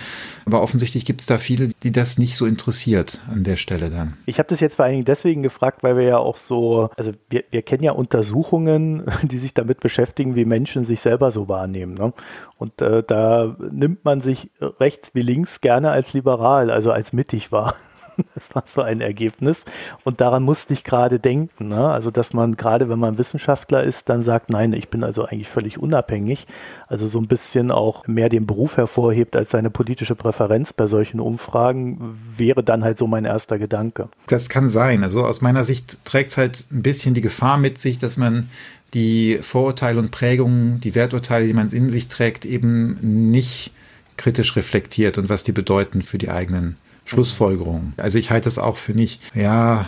Aber 0.47 0.63
offensichtlich 0.63 1.05
gibt 1.05 1.21
es 1.21 1.27
da 1.27 1.39
viele, 1.39 1.69
die 1.83 1.93
das 1.93 2.19
nicht 2.19 2.37
so 2.37 2.47
interessiert 2.47 3.21
an 3.31 3.45
der 3.45 3.57
Stelle 3.57 3.91
dann. 3.91 4.15
Ich 4.27 4.39
habe 4.39 4.49
das 4.49 4.61
jetzt 4.61 4.77
vor 4.77 4.85
allen 4.85 4.95
Dingen 4.95 5.05
deswegen 5.05 5.43
gefragt, 5.43 5.83
weil 5.83 5.97
wir 5.97 6.05
ja 6.05 6.19
auch 6.19 6.37
so, 6.37 6.91
also 6.97 7.13
wir, 7.31 7.45
wir 7.51 7.63
kennen 7.63 7.83
ja 7.83 7.93
Untersuchungen, 7.93 9.05
die 9.23 9.39
sich 9.39 9.55
damit 9.55 9.81
beschäftigen, 9.81 10.37
wie 10.37 10.45
Menschen 10.45 10.85
sich 10.85 11.01
selber 11.01 11.31
so 11.31 11.49
wahrnehmen. 11.49 11.95
Ne? 11.95 12.13
Und 12.59 12.81
äh, 12.83 13.03
da 13.03 13.57
nimmt 13.71 14.05
man 14.05 14.21
sich 14.21 14.51
rechts 14.61 15.11
wie 15.15 15.23
links 15.23 15.61
gerne 15.61 15.91
als 15.91 16.13
liberal, 16.13 16.71
also 16.71 16.93
als 16.93 17.13
mittig 17.13 17.53
wahr. 17.53 17.75
Das 18.35 18.55
war 18.55 18.65
so 18.67 18.83
ein 18.83 19.01
Ergebnis. 19.01 19.65
Und 20.03 20.21
daran 20.21 20.43
musste 20.43 20.73
ich 20.73 20.85
gerade 20.85 21.19
denken. 21.19 21.69
Ne? 21.69 21.89
Also, 21.89 22.11
dass 22.11 22.33
man 22.33 22.57
gerade, 22.57 22.89
wenn 22.89 22.99
man 22.99 23.19
Wissenschaftler 23.19 23.83
ist, 23.83 24.09
dann 24.09 24.23
sagt, 24.23 24.51
nein, 24.51 24.73
ich 24.73 24.89
bin 24.89 25.05
also 25.05 25.25
eigentlich 25.25 25.49
völlig 25.49 25.79
unabhängig. 25.79 26.47
Also 26.87 27.07
so 27.07 27.19
ein 27.19 27.29
bisschen 27.29 27.71
auch 27.71 28.07
mehr 28.07 28.29
den 28.29 28.47
Beruf 28.47 28.77
hervorhebt 28.77 29.37
als 29.37 29.51
seine 29.51 29.71
politische 29.71 30.15
Präferenz 30.15 30.73
bei 30.73 30.87
solchen 30.87 31.21
Umfragen, 31.21 32.19
wäre 32.37 32.63
dann 32.63 32.85
halt 32.85 32.99
so 32.99 33.07
mein 33.07 33.25
erster 33.25 33.59
Gedanke. 33.59 34.09
Das 34.27 34.49
kann 34.49 34.69
sein. 34.69 35.03
Also 35.03 35.25
aus 35.25 35.41
meiner 35.41 35.65
Sicht 35.65 36.05
trägt 36.05 36.31
es 36.31 36.37
halt 36.37 36.67
ein 36.71 36.83
bisschen 36.83 37.15
die 37.15 37.21
Gefahr 37.21 37.59
mit 37.59 37.79
sich, 37.79 37.99
dass 37.99 38.17
man 38.17 38.49
die 38.95 39.39
Vorurteile 39.43 39.99
und 39.99 40.11
Prägungen, 40.11 40.81
die 40.81 40.95
Werturteile, 40.95 41.47
die 41.47 41.53
man 41.53 41.69
in 41.69 41.91
sich 41.91 42.09
trägt, 42.09 42.47
eben 42.47 43.31
nicht 43.31 43.73
kritisch 44.17 44.55
reflektiert 44.57 45.19
und 45.19 45.29
was 45.29 45.43
die 45.43 45.53
bedeuten 45.53 46.03
für 46.03 46.19
die 46.19 46.31
eigenen 46.31 46.77
Schlussfolgerungen. 47.05 47.95
Also 47.97 48.19
ich 48.19 48.31
halte 48.31 48.49
es 48.49 48.59
auch 48.59 48.77
für 48.77 48.93
nicht, 48.93 49.21
ja, 49.35 49.87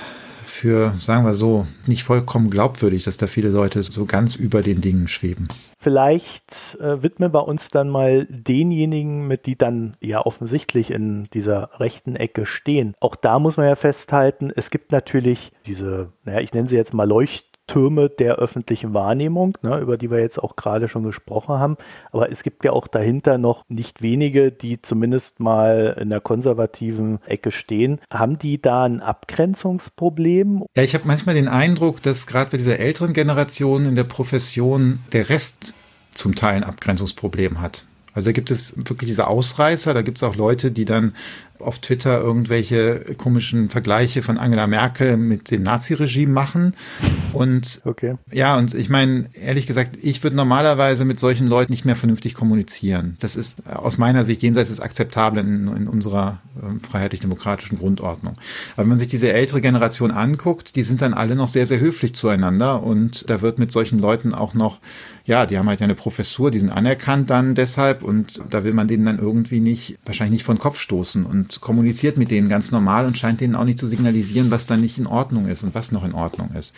für, 0.57 0.95
sagen 1.01 1.25
wir 1.27 1.35
so, 1.35 1.67
nicht 1.87 2.03
vollkommen 2.03 2.51
glaubwürdig, 2.51 3.05
dass 3.05 3.17
da 3.17 3.27
viele 3.27 3.51
Leute 3.51 3.83
so 3.83 4.07
ganz 4.07 4.37
über 4.37 4.63
den 4.63 4.81
Dingen 4.81 5.07
schweben. 5.07 5.49
Vielleicht 5.79 6.79
äh, 6.81 7.03
widmen 7.03 7.33
wir 7.33 7.47
uns 7.47 7.69
dann 7.69 7.91
mal 7.91 8.27
denjenigen, 8.29 9.29
mit 9.29 9.47
die 9.47 9.57
dann 9.57 9.97
ja 10.01 10.25
offensichtlich 10.25 10.91
in 10.91 11.29
dieser 11.33 11.79
rechten 11.79 12.17
Ecke 12.17 12.47
stehen. 12.47 12.95
Auch 13.01 13.15
da 13.15 13.39
muss 13.39 13.57
man 13.57 13.67
ja 13.67 13.77
festhalten, 13.77 14.51
es 14.57 14.71
gibt 14.71 14.91
natürlich 14.91 15.53
diese, 15.67 16.13
naja, 16.25 16.41
ich 16.41 16.53
nenne 16.55 16.69
sie 16.69 16.77
jetzt 16.77 16.95
mal 16.95 17.07
Leucht 17.07 17.46
Türme 17.67 18.09
der 18.09 18.37
öffentlichen 18.37 18.95
Wahrnehmung, 18.95 19.59
ne, 19.63 19.79
über 19.79 19.97
die 19.97 20.11
wir 20.11 20.21
jetzt 20.21 20.39
auch 20.43 20.57
gerade 20.57 20.89
schon 20.89 21.03
gesprochen 21.03 21.59
haben. 21.59 21.77
Aber 22.13 22.31
es 22.31 22.43
gibt 22.43 22.65
ja 22.65 22.73
auch 22.73 22.87
dahinter 22.87 23.39
noch 23.39 23.65
nicht 23.69 24.03
wenige, 24.03 24.53
die 24.53 24.81
zumindest 24.81 25.41
mal 25.41 25.97
in 26.01 26.11
der 26.11 26.21
konservativen 26.21 27.19
Ecke 27.27 27.51
stehen. 27.51 28.01
Haben 28.11 28.39
die 28.39 28.61
da 28.61 28.85
ein 28.85 29.01
Abgrenzungsproblem? 29.01 30.65
Ja, 30.77 30.83
ich 30.83 30.95
habe 30.95 31.07
manchmal 31.07 31.35
den 31.35 31.49
Eindruck, 31.49 32.03
dass 32.03 32.27
gerade 32.27 32.51
bei 32.51 32.57
dieser 32.59 32.79
älteren 32.79 33.13
Generation 33.13 33.85
in 33.85 33.97
der 33.97 34.05
Profession 34.05 35.01
der 35.13 35.29
Rest 35.29 35.75
zum 36.15 36.35
Teil 36.35 36.57
ein 36.57 36.65
Abgrenzungsproblem 36.65 37.61
hat. 37.61 37.85
Also 38.17 38.29
da 38.29 38.33
gibt 38.33 38.51
es 38.51 38.75
wirklich 38.77 39.09
diese 39.09 39.27
Ausreißer, 39.27 39.93
da 39.93 40.01
gibt 40.01 40.17
es 40.17 40.23
auch 40.23 40.37
Leute, 40.37 40.71
die 40.71 40.87
dann 40.87 41.15
auf 41.61 41.79
Twitter 41.79 42.21
irgendwelche 42.21 43.15
komischen 43.17 43.71
Vergleiche 43.71 44.23
von 44.23 44.39
Angela 44.39 44.67
Merkel 44.67 45.17
mit 45.17 45.51
dem 45.51 45.63
Naziregime 45.63 46.33
machen. 46.33 46.75
Und 47.33 47.81
okay. 47.85 48.17
ja, 48.33 48.57
und 48.57 48.75
ich 48.75 48.89
meine, 48.89 49.27
ehrlich 49.35 49.67
gesagt, 49.67 49.99
ich 50.03 50.23
würde 50.23 50.37
normalerweise 50.37 51.05
mit 51.05 51.21
solchen 51.21 51.47
Leuten 51.49 51.73
nicht 51.73 51.85
mehr 51.85 51.97
vernünftig 51.97 52.35
kommunizieren. 52.35 53.17
Das 53.21 53.37
ist 53.37 53.67
aus 53.67 53.99
meiner 53.99 54.25
Sicht 54.25 54.43
jenseits 54.43 54.71
des 54.71 54.81
Akzeptablen 54.81 55.69
in, 55.69 55.77
in 55.77 55.89
unserer 55.89 56.41
äh, 56.57 56.87
freiheitlich-demokratischen 56.87 57.79
Grundordnung. 57.79 58.37
Aber 58.75 58.83
wenn 58.83 58.89
man 58.89 58.99
sich 58.99 59.09
diese 59.09 59.33
ältere 59.33 59.61
Generation 59.61 60.11
anguckt, 60.11 60.77
die 60.77 60.83
sind 60.83 61.03
dann 61.03 61.15
alle 61.15 61.37
noch 61.37 61.49
sehr, 61.49 61.67
sehr 61.67 61.81
höflich 61.81 62.15
zueinander 62.15 62.83
und 62.83 63.29
da 63.29 63.43
wird 63.43 63.59
mit 63.59 63.73
solchen 63.73 63.99
Leuten 63.99 64.35
auch 64.35 64.55
noch, 64.55 64.81
ja, 65.25 65.47
die 65.47 65.59
haben 65.59 65.69
halt 65.69 65.83
eine 65.83 65.95
Professur, 65.95 66.51
die 66.51 66.59
sind 66.59 66.71
anerkannt 66.71 67.31
dann 67.31 67.55
deshalb 67.55 68.03
und 68.03 68.43
da 68.51 68.65
will 68.65 68.73
man 68.73 68.89
denen 68.89 69.05
dann 69.05 69.19
irgendwie 69.19 69.61
nicht, 69.61 69.99
wahrscheinlich 70.05 70.39
nicht 70.39 70.47
vor 70.47 70.55
den 70.55 70.61
Kopf 70.61 70.79
stoßen 70.79 71.25
und 71.25 71.46
und 71.47 71.61
kommuniziert 71.61 72.17
mit 72.17 72.31
denen 72.31 72.49
ganz 72.49 72.73
normal 72.73 73.07
und 73.07 73.17
scheint 73.17 73.41
denen 73.41 73.55
auch 73.55 73.65
nicht 73.65 73.79
zu 73.79 73.87
signalisieren, 73.87 74.51
was 74.51 74.67
da 74.67 74.77
nicht 74.77 74.99
in 74.99 75.07
Ordnung 75.07 75.47
ist 75.47 75.63
und 75.63 75.75
was 75.75 75.93
noch 75.93 76.05
in 76.05 76.13
Ordnung 76.13 76.51
ist. 76.55 76.75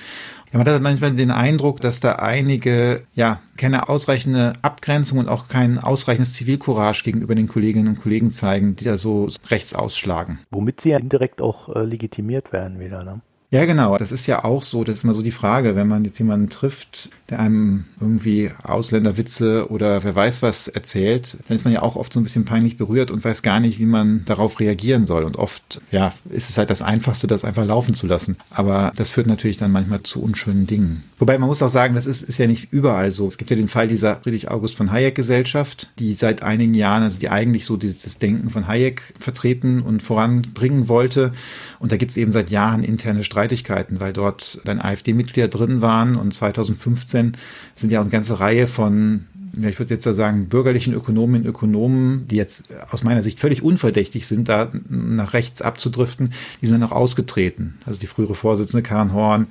Ja, 0.53 0.59
man 0.59 0.67
hat 0.67 0.83
manchmal 0.83 1.13
den 1.13 1.31
Eindruck, 1.31 1.81
dass 1.81 2.01
da 2.01 2.17
einige, 2.17 3.03
ja, 3.15 3.41
keine 3.57 3.89
ausreichende 3.89 4.55
Abgrenzung 4.63 5.19
und 5.19 5.29
auch 5.29 5.49
kein 5.49 5.79
ausreichendes 5.79 6.33
Zivilcourage 6.35 7.03
gegenüber 7.03 7.35
den 7.35 7.49
Kolleginnen 7.49 7.89
und 7.89 8.01
Kollegen 8.01 8.31
zeigen, 8.31 8.77
die 8.77 8.85
da 8.85 8.97
so 8.97 9.29
rechts 9.51 9.75
ausschlagen. 9.75 10.39
Womit 10.51 10.81
sie 10.81 10.91
ja 10.91 10.99
indirekt 10.99 11.43
auch 11.43 11.75
äh, 11.75 11.83
legitimiert 11.85 12.53
werden 12.53 12.81
wieder, 12.81 13.05
ne? 13.05 13.21
Ja, 13.51 13.65
genau. 13.65 13.97
Das 13.97 14.13
ist 14.13 14.27
ja 14.27 14.45
auch 14.45 14.63
so, 14.63 14.85
das 14.85 14.99
ist 14.99 15.05
immer 15.05 15.15
so 15.15 15.23
die 15.23 15.31
Frage, 15.31 15.75
wenn 15.75 15.89
man 15.89 16.05
jetzt 16.05 16.19
jemanden 16.19 16.51
trifft, 16.51 17.09
der 17.31 17.41
einem 17.41 17.87
irgendwie 17.99 18.51
Ausländerwitze 18.63 19.71
oder 19.71 20.05
wer 20.05 20.15
weiß 20.15 20.43
was 20.43 20.69
erzählt, 20.69 21.39
dann 21.49 21.57
ist 21.57 21.65
man 21.65 21.73
ja 21.73 21.81
auch 21.81 21.97
oft 21.97 22.13
so 22.13 22.21
ein 22.21 22.25
bisschen 22.25 22.45
peinlich 22.45 22.77
berührt 22.77 23.11
und 23.11 23.25
weiß 23.25 23.43
gar 23.43 23.59
nicht, 23.59 23.79
wie 23.79 23.87
man 23.87 24.23
darauf 24.27 24.61
reagieren 24.61 25.07
soll. 25.07 25.25
Und 25.25 25.37
oft, 25.37 25.81
ja, 25.91 26.13
ist 26.29 26.51
es 26.51 26.59
halt 26.59 26.69
das 26.69 26.83
Einfachste, 26.83 27.27
das 27.27 27.43
einfach 27.43 27.65
laufen 27.65 27.95
zu 27.95 28.07
lassen. 28.07 28.37
Aber 28.51 28.93
das 28.97 29.09
führt 29.09 29.27
natürlich 29.27 29.57
dann 29.57 29.73
manchmal 29.73 30.03
zu 30.03 30.23
unschönen 30.23 30.67
Dingen. 30.67 31.05
Wobei 31.19 31.39
man 31.39 31.49
muss 31.49 31.63
auch 31.63 31.71
sagen, 31.71 31.95
das 31.95 32.05
ist, 32.05 32.21
ist 32.21 32.39
ja 32.39 32.47
nicht 32.47 32.71
überall 32.71 33.13
so. 33.13 33.27
Es 33.29 33.39
gibt 33.39 33.51
ja 33.51 33.57
den 33.57 33.69
Fall 33.69 33.89
dieser 33.89 34.17
Friedrich 34.17 34.51
August 34.51 34.77
von 34.77 34.93
Hayek 34.93 35.15
Gesellschaft, 35.15 35.89
die 35.99 36.13
seit 36.13 36.43
einigen 36.43 36.75
Jahren, 36.75 37.03
also 37.03 37.19
die 37.19 37.31
eigentlich 37.31 37.65
so 37.65 37.79
dieses 37.79 38.19
Denken 38.19 38.51
von 38.51 38.69
Hayek 38.69 39.15
vertreten 39.19 39.81
und 39.81 40.03
voranbringen 40.03 40.89
wollte. 40.89 41.31
Und 41.79 41.93
da 41.93 41.97
gibt 41.97 42.11
es 42.11 42.19
eben 42.19 42.31
seit 42.31 42.51
Jahren 42.51 42.85
interne 42.85 43.25
Streit 43.25 43.38
Streitigkeiten, 43.39 44.01
weil 44.01 44.13
dort 44.13 44.61
dann 44.65 44.81
AfD-Mitglieder 44.81 45.47
drin 45.47 45.81
waren. 45.81 46.17
Und 46.17 46.35
2015 46.35 47.37
sind 47.77 47.93
ja 47.93 48.01
auch 48.01 48.03
eine 48.03 48.11
ganze 48.11 48.41
Reihe 48.41 48.67
von 48.67 49.27
ja, 49.61 49.69
ich 49.69 49.79
würde 49.79 49.95
jetzt 49.95 50.05
sagen, 50.05 50.49
bürgerlichen 50.49 50.95
Ökonominnen 50.95 51.43
und 51.43 51.51
Ökonomen, 51.51 52.29
die 52.29 52.37
jetzt 52.37 52.65
aus 52.91 53.03
meiner 53.03 53.23
Sicht 53.23 53.41
völlig 53.41 53.63
unverdächtig 53.63 54.27
sind, 54.27 54.49
da 54.49 54.71
nach 54.89 55.33
rechts 55.33 55.63
abzudriften, 55.63 56.31
die 56.61 56.67
sind 56.67 56.81
dann 56.81 56.91
auch 56.91 56.95
ausgetreten. 56.95 57.79
Also 57.85 58.01
die 58.01 58.07
frühere 58.07 58.35
Vorsitzende 58.35 58.83
Karen 58.83 59.13
Horn 59.13 59.47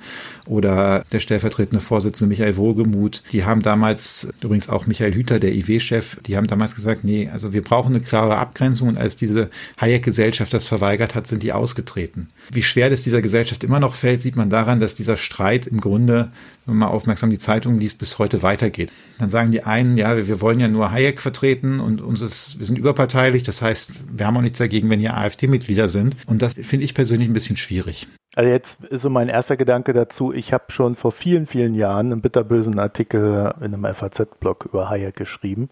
oder 0.46 1.04
der 1.12 1.20
stellvertretende 1.20 1.84
Vorsitzende 1.84 2.28
Michael 2.28 2.56
Wohlgemuth, 2.56 3.22
die 3.32 3.44
haben 3.44 3.62
damals, 3.62 4.28
übrigens 4.42 4.68
auch 4.68 4.86
Michael 4.86 5.14
Hüter, 5.14 5.40
der 5.40 5.54
IW-Chef, 5.54 6.16
die 6.26 6.36
haben 6.36 6.46
damals 6.46 6.74
gesagt, 6.74 7.04
nee, 7.04 7.28
also 7.32 7.52
wir 7.52 7.62
brauchen 7.62 7.94
eine 7.94 8.04
klare 8.04 8.38
Abgrenzung 8.38 8.88
und 8.88 8.98
als 8.98 9.16
diese 9.16 9.50
Hayek-Gesellschaft 9.80 10.52
das 10.54 10.66
verweigert 10.66 11.14
hat, 11.14 11.26
sind 11.26 11.42
die 11.42 11.52
ausgetreten. 11.52 12.28
Wie 12.50 12.62
schwer 12.62 12.90
das 12.90 13.02
dieser 13.02 13.22
Gesellschaft 13.22 13.64
immer 13.64 13.80
noch 13.80 13.94
fällt, 13.94 14.22
sieht 14.22 14.36
man 14.36 14.50
daran, 14.50 14.80
dass 14.80 14.94
dieser 14.94 15.16
Streit 15.16 15.66
im 15.66 15.80
Grunde 15.80 16.30
wenn 16.68 16.76
man 16.76 16.88
aufmerksam 16.88 17.30
die 17.30 17.38
Zeitung 17.38 17.78
liest, 17.78 17.98
bis 17.98 18.18
heute 18.18 18.42
weitergeht. 18.42 18.92
Dann 19.18 19.28
sagen 19.28 19.50
die 19.50 19.64
einen, 19.64 19.96
ja, 19.96 20.16
wir, 20.16 20.28
wir 20.28 20.40
wollen 20.40 20.60
ja 20.60 20.68
nur 20.68 20.92
Hayek 20.92 21.20
vertreten 21.20 21.80
und 21.80 22.00
uns 22.00 22.20
ist, 22.20 22.58
wir 22.58 22.66
sind 22.66 22.78
überparteilich. 22.78 23.42
Das 23.42 23.62
heißt, 23.62 24.00
wir 24.16 24.26
haben 24.26 24.36
auch 24.36 24.42
nichts 24.42 24.58
dagegen, 24.58 24.88
wenn 24.90 25.00
hier 25.00 25.16
AfD-Mitglieder 25.16 25.88
sind. 25.88 26.16
Und 26.26 26.42
das 26.42 26.54
finde 26.54 26.84
ich 26.84 26.94
persönlich 26.94 27.28
ein 27.28 27.32
bisschen 27.32 27.56
schwierig. 27.56 28.06
Also 28.36 28.50
jetzt 28.50 28.84
ist 28.84 29.02
so 29.02 29.10
mein 29.10 29.28
erster 29.28 29.56
Gedanke 29.56 29.92
dazu, 29.92 30.32
ich 30.32 30.52
habe 30.52 30.64
schon 30.68 30.94
vor 30.94 31.10
vielen, 31.10 31.46
vielen 31.46 31.74
Jahren 31.74 32.12
einen 32.12 32.20
bitterbösen 32.20 32.78
Artikel 32.78 33.52
in 33.60 33.74
einem 33.74 33.84
FAZ-Blog 33.84 34.66
über 34.66 34.90
Hayek 34.90 35.16
geschrieben. 35.16 35.70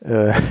Äh, 0.00 0.32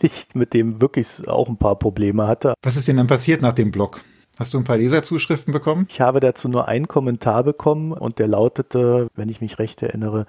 weil 0.00 0.10
ich 0.10 0.34
mit 0.34 0.54
dem 0.54 0.80
wirklich 0.80 1.28
auch 1.28 1.48
ein 1.48 1.58
paar 1.58 1.78
Probleme 1.78 2.26
hatte. 2.26 2.54
Was 2.62 2.76
ist 2.76 2.88
denn 2.88 2.96
dann 2.96 3.06
passiert 3.06 3.42
nach 3.42 3.52
dem 3.52 3.70
Blog? 3.70 4.00
Hast 4.40 4.54
du 4.54 4.58
ein 4.58 4.64
paar 4.64 4.78
Leserzuschriften 4.78 5.52
bekommen? 5.52 5.86
Ich 5.90 6.00
habe 6.00 6.18
dazu 6.18 6.48
nur 6.48 6.66
einen 6.66 6.88
Kommentar 6.88 7.44
bekommen 7.44 7.92
und 7.92 8.18
der 8.18 8.26
lautete, 8.26 9.08
wenn 9.14 9.28
ich 9.28 9.42
mich 9.42 9.58
recht 9.58 9.82
erinnere, 9.82 10.24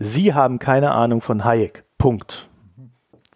Sie 0.00 0.34
haben 0.34 0.58
keine 0.58 0.90
Ahnung 0.90 1.20
von 1.20 1.44
Hayek. 1.44 1.84
Punkt. 1.96 2.48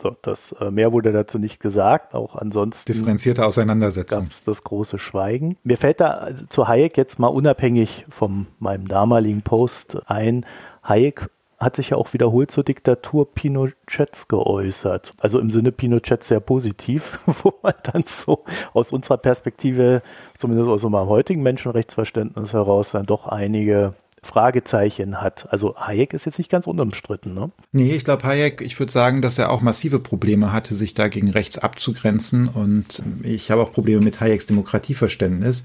So, 0.02 0.16
das 0.22 0.50
äh, 0.58 0.72
mehr 0.72 0.92
wurde 0.92 1.12
dazu 1.12 1.38
nicht 1.38 1.60
gesagt. 1.60 2.12
Auch 2.12 2.34
ansonsten 2.34 2.92
differenzierte 2.92 3.46
Auseinandersetzung. 3.46 4.24
Gab 4.24 4.32
es 4.32 4.42
das 4.42 4.64
große 4.64 4.98
Schweigen. 4.98 5.58
Mir 5.62 5.76
fällt 5.76 6.00
da 6.00 6.08
also 6.08 6.44
zu 6.46 6.66
Hayek 6.66 6.96
jetzt 6.96 7.20
mal 7.20 7.28
unabhängig 7.28 8.04
von 8.08 8.48
meinem 8.58 8.88
damaligen 8.88 9.42
Post 9.42 9.96
ein. 10.06 10.44
Hayek 10.82 11.30
hat 11.58 11.76
sich 11.76 11.90
ja 11.90 11.96
auch 11.96 12.12
wiederholt 12.12 12.50
zur 12.50 12.64
Diktatur 12.64 13.32
Pinochets 13.32 14.28
geäußert. 14.28 15.12
Also 15.18 15.38
im 15.38 15.50
Sinne 15.50 15.72
Pinochet 15.72 16.22
sehr 16.22 16.40
positiv, 16.40 17.18
wo 17.42 17.54
man 17.62 17.74
dann 17.82 18.04
so 18.06 18.44
aus 18.74 18.92
unserer 18.92 19.16
Perspektive, 19.16 20.02
zumindest 20.36 20.68
aus 20.68 20.84
unserem 20.84 21.08
heutigen 21.08 21.42
Menschenrechtsverständnis 21.42 22.52
heraus, 22.52 22.90
dann 22.90 23.06
doch 23.06 23.26
einige 23.26 23.94
Fragezeichen 24.26 25.20
hat. 25.20 25.46
Also 25.50 25.74
Hayek 25.76 26.12
ist 26.12 26.26
jetzt 26.26 26.38
nicht 26.38 26.50
ganz 26.50 26.66
unumstritten, 26.66 27.34
ne? 27.34 27.50
Nee, 27.72 27.92
ich 27.94 28.04
glaube 28.04 28.24
Hayek, 28.24 28.60
ich 28.60 28.78
würde 28.78 28.92
sagen, 28.92 29.22
dass 29.22 29.38
er 29.38 29.50
auch 29.50 29.62
massive 29.62 29.98
Probleme 29.98 30.52
hatte, 30.52 30.74
sich 30.74 30.94
da 30.94 31.08
gegen 31.08 31.30
rechts 31.30 31.58
abzugrenzen 31.58 32.48
und 32.48 33.02
ich 33.22 33.50
habe 33.50 33.62
auch 33.62 33.72
Probleme 33.72 34.02
mit 34.02 34.20
Hayeks 34.20 34.46
Demokratieverständnis. 34.46 35.64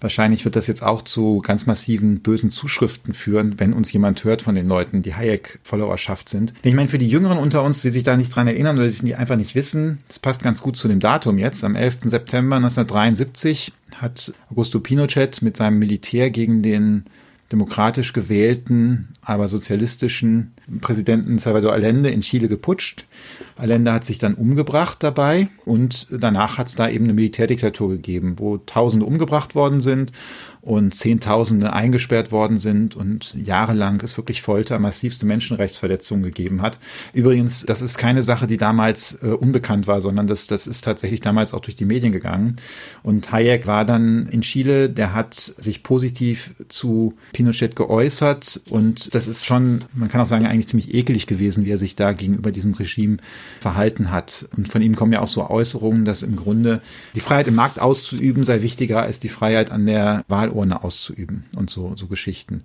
Wahrscheinlich 0.00 0.44
wird 0.44 0.56
das 0.56 0.66
jetzt 0.66 0.82
auch 0.82 1.02
zu 1.02 1.40
ganz 1.40 1.66
massiven 1.66 2.20
bösen 2.20 2.50
Zuschriften 2.50 3.14
führen, 3.14 3.58
wenn 3.58 3.72
uns 3.72 3.92
jemand 3.92 4.24
hört 4.24 4.42
von 4.42 4.54
den 4.54 4.68
Leuten, 4.68 5.02
die 5.02 5.14
Hayek-Followerschaft 5.14 6.28
sind. 6.28 6.52
Ich 6.62 6.74
meine, 6.74 6.88
für 6.88 6.98
die 6.98 7.08
Jüngeren 7.08 7.38
unter 7.38 7.62
uns, 7.62 7.82
die 7.82 7.90
sich 7.90 8.02
da 8.02 8.16
nicht 8.16 8.34
dran 8.34 8.46
erinnern 8.46 8.78
oder 8.78 8.88
die 8.88 9.14
einfach 9.14 9.36
nicht 9.36 9.54
wissen, 9.54 9.98
das 10.08 10.18
passt 10.18 10.42
ganz 10.42 10.62
gut 10.62 10.76
zu 10.76 10.88
dem 10.88 11.00
Datum 11.00 11.38
jetzt. 11.38 11.64
Am 11.64 11.74
11. 11.74 12.00
September 12.04 12.56
1973 12.56 13.72
hat 13.96 14.34
Augusto 14.50 14.80
Pinochet 14.80 15.40
mit 15.40 15.56
seinem 15.56 15.78
Militär 15.78 16.30
gegen 16.30 16.62
den 16.62 17.04
demokratisch 17.52 18.12
gewählten, 18.12 19.14
aber 19.22 19.48
sozialistischen 19.48 20.54
Präsidenten 20.80 21.38
Salvador 21.38 21.72
Allende 21.72 22.10
in 22.10 22.22
Chile 22.22 22.48
geputscht. 22.48 23.06
Allende 23.56 23.92
hat 23.92 24.04
sich 24.04 24.18
dann 24.18 24.34
umgebracht 24.34 25.02
dabei 25.02 25.48
und 25.64 26.08
danach 26.10 26.58
hat 26.58 26.68
es 26.68 26.74
da 26.74 26.88
eben 26.88 27.04
eine 27.04 27.14
Militärdiktatur 27.14 27.90
gegeben, 27.90 28.38
wo 28.38 28.58
Tausende 28.58 29.06
umgebracht 29.06 29.54
worden 29.54 29.80
sind 29.80 30.12
und 30.66 30.96
Zehntausende 30.96 31.72
eingesperrt 31.72 32.32
worden 32.32 32.58
sind 32.58 32.96
und 32.96 33.32
jahrelang 33.34 34.00
es 34.02 34.16
wirklich 34.16 34.42
Folter, 34.42 34.80
massivste 34.80 35.24
Menschenrechtsverletzungen 35.24 36.24
gegeben 36.24 36.60
hat. 36.60 36.80
Übrigens, 37.12 37.64
das 37.64 37.82
ist 37.82 37.98
keine 37.98 38.24
Sache, 38.24 38.48
die 38.48 38.56
damals 38.56 39.22
äh, 39.22 39.28
unbekannt 39.28 39.86
war, 39.86 40.00
sondern 40.00 40.26
das, 40.26 40.48
das 40.48 40.66
ist 40.66 40.82
tatsächlich 40.82 41.20
damals 41.20 41.54
auch 41.54 41.60
durch 41.60 41.76
die 41.76 41.84
Medien 41.84 42.12
gegangen. 42.12 42.56
Und 43.04 43.30
Hayek 43.30 43.68
war 43.68 43.84
dann 43.84 44.26
in 44.26 44.40
Chile, 44.40 44.90
der 44.90 45.14
hat 45.14 45.34
sich 45.34 45.84
positiv 45.84 46.56
zu 46.68 47.14
Pinochet 47.32 47.76
geäußert 47.76 48.60
und 48.68 49.14
das 49.14 49.28
ist 49.28 49.46
schon, 49.46 49.84
man 49.94 50.08
kann 50.08 50.20
auch 50.20 50.26
sagen, 50.26 50.46
eigentlich 50.46 50.66
ziemlich 50.66 50.92
ekelig 50.92 51.28
gewesen, 51.28 51.64
wie 51.64 51.70
er 51.70 51.78
sich 51.78 51.94
da 51.94 52.12
gegenüber 52.12 52.50
diesem 52.50 52.74
Regime 52.74 53.18
verhalten 53.60 54.10
hat. 54.10 54.48
Und 54.56 54.68
von 54.68 54.82
ihm 54.82 54.96
kommen 54.96 55.12
ja 55.12 55.20
auch 55.20 55.28
so 55.28 55.48
Äußerungen, 55.48 56.04
dass 56.04 56.24
im 56.24 56.34
Grunde 56.34 56.80
die 57.14 57.20
Freiheit 57.20 57.46
im 57.46 57.54
Markt 57.54 57.78
auszuüben 57.78 58.42
sei 58.42 58.62
wichtiger 58.62 59.02
als 59.02 59.20
die 59.20 59.28
Freiheit 59.28 59.70
an 59.70 59.86
der 59.86 60.24
Wahl 60.26 60.55
Urne 60.56 60.82
auszuüben 60.82 61.44
und 61.54 61.70
so, 61.70 61.92
so 61.94 62.06
Geschichten. 62.06 62.62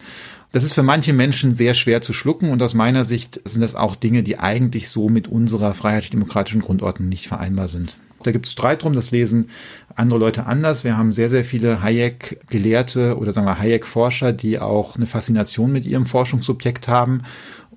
Das 0.52 0.64
ist 0.64 0.74
für 0.74 0.84
manche 0.84 1.14
Menschen 1.14 1.54
sehr 1.54 1.74
schwer 1.74 2.02
zu 2.02 2.14
schlucken 2.14 2.50
und 2.50 2.62
aus 2.64 2.74
meiner 2.74 3.06
Sicht 3.06 3.42
sind 3.46 3.62
das 3.62 3.76
auch 3.76 3.96
Dinge, 3.96 4.24
die 4.24 4.40
eigentlich 4.40 4.90
so 4.90 5.10
mit 5.10 5.28
unserer 5.28 5.74
freiheitlich-demokratischen 5.74 6.62
Grundordnung 6.62 7.10
nicht 7.10 7.28
vereinbar 7.28 7.68
sind. 7.68 7.96
Da 8.24 8.32
gibt 8.32 8.46
es 8.46 8.52
Streit 8.52 8.84
drum, 8.84 8.94
das 8.94 9.12
lesen 9.12 9.50
andere 9.96 10.20
Leute 10.20 10.46
anders. 10.46 10.84
Wir 10.84 10.98
haben 10.98 11.12
sehr, 11.12 11.30
sehr 11.30 11.44
viele 11.44 11.82
Hayek-Gelehrte 11.82 13.18
oder 13.18 13.34
sagen 13.34 13.48
wir 13.48 13.60
Hayek-Forscher, 13.60 14.32
die 14.32 14.60
auch 14.60 14.96
eine 14.96 15.08
Faszination 15.08 15.72
mit 15.72 15.86
ihrem 15.86 16.06
Forschungsobjekt 16.06 16.88
haben 16.88 17.24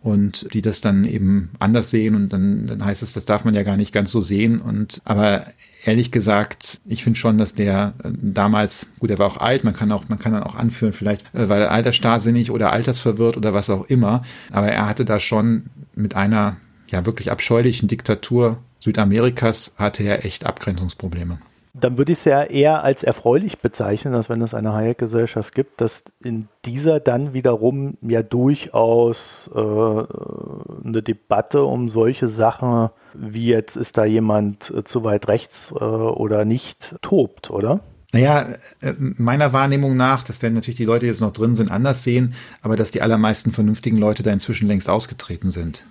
und 0.04 0.52
die 0.52 0.60
das 0.60 0.82
dann 0.82 1.06
eben 1.06 1.48
anders 1.58 1.88
sehen 1.88 2.14
und 2.14 2.28
dann, 2.28 2.66
dann 2.66 2.84
heißt 2.84 3.02
es, 3.02 3.14
das 3.14 3.24
darf 3.24 3.46
man 3.46 3.54
ja 3.54 3.62
gar 3.62 3.78
nicht 3.78 3.90
ganz 3.90 4.10
so 4.10 4.20
sehen. 4.20 4.60
Und 4.60 5.00
aber 5.06 5.46
ehrlich 5.82 6.12
gesagt, 6.12 6.78
ich 6.86 7.02
finde 7.02 7.18
schon, 7.18 7.38
dass 7.38 7.54
der 7.54 7.94
äh, 8.04 8.10
damals, 8.12 8.88
gut, 9.00 9.10
er 9.10 9.18
war 9.18 9.26
auch 9.26 9.38
alt, 9.38 9.64
man 9.64 9.72
kann 9.72 9.90
auch, 9.90 10.06
man 10.08 10.18
kann 10.18 10.32
dann 10.32 10.42
auch 10.42 10.56
anführen, 10.56 10.92
vielleicht 10.92 11.22
äh, 11.34 11.48
weil 11.48 11.62
er 11.62 11.70
altersstarrsinnig 11.70 12.50
oder 12.50 12.70
altersverwirrt 12.70 13.38
oder 13.38 13.54
was 13.54 13.70
auch 13.70 13.86
immer, 13.86 14.22
aber 14.52 14.68
er 14.68 14.86
hatte 14.86 15.06
da 15.06 15.18
schon 15.18 15.70
mit 15.94 16.14
einer 16.14 16.56
ja 16.88 17.06
wirklich 17.06 17.32
abscheulichen 17.32 17.88
Diktatur 17.88 18.58
Südamerikas 18.80 19.72
hatte 19.78 20.02
er 20.02 20.26
echt 20.26 20.44
Abgrenzungsprobleme 20.44 21.38
dann 21.74 21.98
würde 21.98 22.12
ich 22.12 22.18
es 22.18 22.24
ja 22.24 22.44
eher 22.44 22.84
als 22.84 23.02
erfreulich 23.02 23.58
bezeichnen, 23.58 24.12
dass 24.12 24.28
wenn 24.28 24.40
es 24.42 24.54
eine 24.54 24.72
Hayek-Gesellschaft 24.72 25.54
gibt, 25.54 25.80
dass 25.80 26.04
in 26.22 26.48
dieser 26.64 27.00
dann 27.00 27.34
wiederum 27.34 27.98
ja 28.00 28.22
durchaus 28.22 29.50
äh, 29.52 29.58
eine 29.58 31.02
Debatte 31.02 31.64
um 31.64 31.88
solche 31.88 32.28
Sachen, 32.28 32.90
wie 33.12 33.46
jetzt 33.46 33.74
ist 33.74 33.98
da 33.98 34.04
jemand 34.04 34.70
äh, 34.70 34.84
zu 34.84 35.02
weit 35.02 35.26
rechts 35.26 35.72
äh, 35.72 35.82
oder 35.82 36.44
nicht, 36.44 36.94
tobt, 37.02 37.50
oder? 37.50 37.80
Naja, 38.12 38.46
äh, 38.80 38.94
meiner 38.96 39.52
Wahrnehmung 39.52 39.96
nach, 39.96 40.22
das 40.22 40.42
werden 40.42 40.54
natürlich 40.54 40.76
die 40.76 40.84
Leute, 40.84 41.00
die 41.00 41.06
jetzt 41.08 41.20
noch 41.20 41.32
drin 41.32 41.56
sind, 41.56 41.72
anders 41.72 42.04
sehen, 42.04 42.34
aber 42.62 42.76
dass 42.76 42.92
die 42.92 43.02
allermeisten 43.02 43.50
vernünftigen 43.50 43.98
Leute 43.98 44.22
da 44.22 44.30
inzwischen 44.30 44.68
längst 44.68 44.88
ausgetreten 44.88 45.50
sind. 45.50 45.84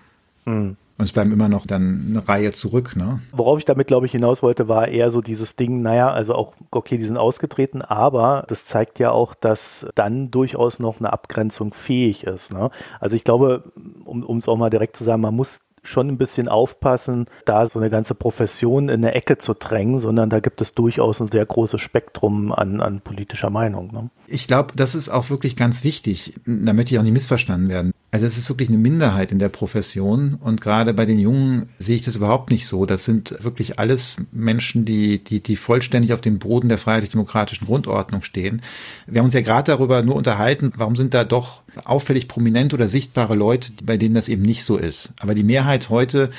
Hm. 0.45 0.77
Und 0.97 1.05
es 1.05 1.11
bleiben 1.11 1.31
immer 1.31 1.49
noch 1.49 1.65
dann 1.65 2.07
eine 2.09 2.27
Reihe 2.27 2.51
zurück, 2.51 2.95
ne? 2.95 3.19
Worauf 3.31 3.57
ich 3.57 3.65
damit, 3.65 3.87
glaube 3.87 4.05
ich, 4.05 4.11
hinaus 4.11 4.43
wollte, 4.43 4.67
war 4.67 4.87
eher 4.87 5.09
so 5.09 5.21
dieses 5.21 5.55
Ding, 5.55 5.81
naja, 5.81 6.11
also 6.11 6.35
auch, 6.35 6.53
okay, 6.69 6.97
die 6.97 7.03
sind 7.03 7.17
ausgetreten, 7.17 7.81
aber 7.81 8.45
das 8.47 8.65
zeigt 8.65 8.99
ja 8.99 9.11
auch, 9.11 9.33
dass 9.33 9.87
dann 9.95 10.29
durchaus 10.29 10.79
noch 10.79 10.99
eine 10.99 11.11
Abgrenzung 11.11 11.73
fähig 11.73 12.25
ist. 12.25 12.53
Ne? 12.53 12.69
Also 12.99 13.15
ich 13.15 13.23
glaube, 13.23 13.71
um 14.05 14.37
es 14.37 14.47
auch 14.47 14.57
mal 14.57 14.69
direkt 14.69 14.95
zu 14.95 15.03
sagen, 15.03 15.21
man 15.21 15.35
muss 15.35 15.61
schon 15.83 16.07
ein 16.07 16.17
bisschen 16.17 16.47
aufpassen, 16.47 17.25
da 17.45 17.67
so 17.67 17.79
eine 17.79 17.89
ganze 17.89 18.15
Profession 18.15 18.89
in 18.89 19.03
eine 19.03 19.13
Ecke 19.13 19.37
zu 19.37 19.53
drängen, 19.53 19.99
sondern 19.99 20.29
da 20.29 20.39
gibt 20.39 20.61
es 20.61 20.73
durchaus 20.73 21.19
ein 21.21 21.27
sehr 21.27 21.45
großes 21.45 21.81
Spektrum 21.81 22.51
an, 22.51 22.81
an 22.81 23.01
politischer 23.01 23.49
Meinung. 23.49 23.91
Ne? 23.91 24.09
Ich 24.27 24.47
glaube, 24.47 24.73
das 24.75 24.95
ist 24.95 25.09
auch 25.09 25.29
wirklich 25.29 25.55
ganz 25.55 25.83
wichtig. 25.83 26.35
Da 26.45 26.73
möchte 26.73 26.93
ich 26.93 26.99
auch 26.99 27.03
nicht 27.03 27.13
missverstanden 27.13 27.69
werden. 27.69 27.93
Also 28.13 28.27
es 28.27 28.37
ist 28.37 28.47
wirklich 28.47 28.69
eine 28.69 28.77
Minderheit 28.77 29.31
in 29.31 29.39
der 29.39 29.49
Profession 29.49 30.35
und 30.35 30.61
gerade 30.61 30.93
bei 30.93 31.03
den 31.03 31.17
Jungen 31.17 31.69
sehe 31.79 31.95
ich 31.95 32.03
das 32.03 32.15
überhaupt 32.15 32.51
nicht 32.51 32.67
so. 32.67 32.85
Das 32.85 33.05
sind 33.05 33.35
wirklich 33.43 33.79
alles 33.79 34.17
Menschen, 34.31 34.85
die, 34.85 35.17
die, 35.17 35.41
die 35.41 35.55
vollständig 35.55 36.13
auf 36.13 36.21
dem 36.21 36.37
Boden 36.37 36.69
der 36.69 36.77
freiheitlich-demokratischen 36.77 37.65
Grundordnung 37.65 38.21
stehen. 38.21 38.61
Wir 39.07 39.17
haben 39.17 39.25
uns 39.25 39.33
ja 39.33 39.41
gerade 39.41 39.71
darüber 39.71 40.03
nur 40.03 40.13
unterhalten, 40.13 40.71
warum 40.77 40.95
sind 40.95 41.15
da 41.15 41.23
doch 41.23 41.63
auffällig 41.85 42.27
prominent 42.27 42.75
oder 42.75 42.87
sichtbare 42.87 43.33
Leute, 43.33 43.73
bei 43.83 43.97
denen 43.97 44.13
das 44.13 44.29
eben 44.29 44.43
nicht 44.43 44.63
so 44.63 44.77
ist. 44.77 45.13
Aber 45.19 45.33
die 45.33 45.41
Mehrheit 45.41 45.89
heute, 45.89 46.29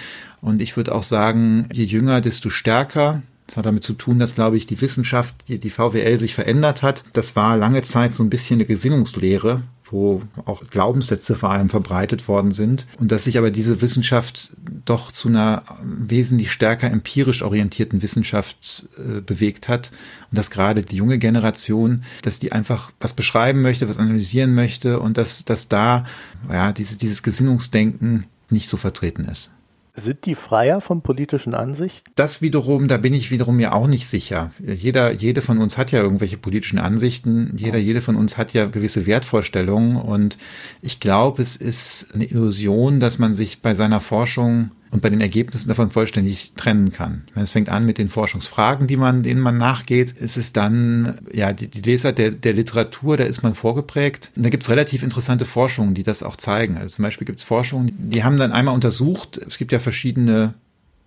und 0.40 0.62
ich 0.62 0.76
würde 0.76 0.94
auch 0.94 1.02
sagen, 1.02 1.68
je 1.72 1.86
jünger, 1.86 2.20
desto 2.20 2.50
stärker, 2.50 3.20
das 3.48 3.56
hat 3.56 3.66
damit 3.66 3.82
zu 3.82 3.94
tun, 3.94 4.20
dass, 4.20 4.36
glaube 4.36 4.56
ich, 4.56 4.66
die 4.66 4.80
Wissenschaft, 4.80 5.48
die, 5.48 5.58
die 5.58 5.70
VWL 5.70 6.20
sich 6.20 6.34
verändert 6.34 6.84
hat. 6.84 7.02
Das 7.14 7.34
war 7.34 7.56
lange 7.56 7.82
Zeit 7.82 8.12
so 8.12 8.22
ein 8.22 8.30
bisschen 8.30 8.58
eine 8.58 8.64
Gesinnungslehre, 8.64 9.64
wo 9.90 10.22
auch 10.44 10.62
Glaubenssätze 10.70 11.34
vor 11.34 11.50
allem 11.50 11.68
verbreitet 11.68 12.26
worden 12.28 12.52
sind. 12.52 12.86
Und 12.98 13.12
dass 13.12 13.24
sich 13.24 13.38
aber 13.38 13.50
diese 13.50 13.80
Wissenschaft 13.80 14.52
doch 14.84 15.12
zu 15.12 15.28
einer 15.28 15.62
wesentlich 15.82 16.52
stärker 16.52 16.90
empirisch 16.90 17.42
orientierten 17.42 18.02
Wissenschaft 18.02 18.88
äh, 18.98 19.20
bewegt 19.20 19.68
hat. 19.68 19.92
Und 20.30 20.38
dass 20.38 20.50
gerade 20.50 20.82
die 20.82 20.96
junge 20.96 21.18
Generation, 21.18 22.04
dass 22.22 22.38
die 22.38 22.52
einfach 22.52 22.92
was 23.00 23.14
beschreiben 23.14 23.62
möchte, 23.62 23.88
was 23.88 23.98
analysieren 23.98 24.54
möchte 24.54 25.00
und 25.00 25.18
dass, 25.18 25.44
dass 25.44 25.68
da 25.68 26.06
ja, 26.50 26.72
diese, 26.72 26.96
dieses 26.98 27.22
Gesinnungsdenken 27.22 28.26
nicht 28.50 28.68
so 28.68 28.76
vertreten 28.76 29.24
ist. 29.24 29.50
Sind 29.96 30.26
die 30.26 30.34
freier 30.34 30.80
von 30.80 31.02
politischen 31.02 31.54
Ansichten? 31.54 32.10
Das 32.16 32.42
wiederum, 32.42 32.88
da 32.88 32.96
bin 32.96 33.14
ich 33.14 33.30
wiederum 33.30 33.56
mir 33.56 33.74
auch 33.74 33.86
nicht 33.86 34.08
sicher. 34.08 34.50
Jeder, 34.58 35.12
jede 35.12 35.40
von 35.40 35.58
uns 35.58 35.78
hat 35.78 35.92
ja 35.92 36.02
irgendwelche 36.02 36.36
politischen 36.36 36.80
Ansichten. 36.80 37.52
Jeder, 37.56 37.78
jede 37.78 38.00
von 38.00 38.16
uns 38.16 38.36
hat 38.36 38.52
ja 38.54 38.64
gewisse 38.66 39.06
Wertvorstellungen. 39.06 39.94
Und 39.94 40.36
ich 40.82 40.98
glaube, 40.98 41.42
es 41.42 41.56
ist 41.56 42.12
eine 42.12 42.24
Illusion, 42.24 42.98
dass 42.98 43.20
man 43.20 43.34
sich 43.34 43.62
bei 43.62 43.76
seiner 43.76 44.00
Forschung 44.00 44.72
und 44.94 45.00
bei 45.00 45.10
den 45.10 45.20
Ergebnissen 45.20 45.68
davon 45.68 45.90
vollständig 45.90 46.52
trennen 46.54 46.92
kann. 46.92 47.24
Es 47.34 47.50
fängt 47.50 47.68
an 47.68 47.84
mit 47.84 47.98
den 47.98 48.08
Forschungsfragen, 48.08 48.86
die 48.86 48.96
man, 48.96 49.24
denen 49.24 49.40
man 49.40 49.58
nachgeht. 49.58 50.12
Ist 50.12 50.36
es 50.36 50.52
dann, 50.52 51.16
ja, 51.32 51.52
die, 51.52 51.66
die 51.66 51.80
Leser 51.80 52.12
der, 52.12 52.30
der 52.30 52.52
Literatur, 52.52 53.16
da 53.16 53.24
ist 53.24 53.42
man 53.42 53.56
vorgeprägt. 53.56 54.30
Und 54.36 54.44
da 54.44 54.50
gibt 54.50 54.62
es 54.62 54.70
relativ 54.70 55.02
interessante 55.02 55.46
Forschungen, 55.46 55.94
die 55.94 56.04
das 56.04 56.22
auch 56.22 56.36
zeigen. 56.36 56.76
Also 56.76 56.94
zum 56.94 57.02
Beispiel 57.02 57.24
gibt 57.24 57.40
es 57.40 57.44
Forschungen, 57.44 57.90
die 57.98 58.22
haben 58.22 58.36
dann 58.36 58.52
einmal 58.52 58.72
untersucht, 58.72 59.40
es 59.44 59.58
gibt 59.58 59.72
ja 59.72 59.80
verschiedene 59.80 60.54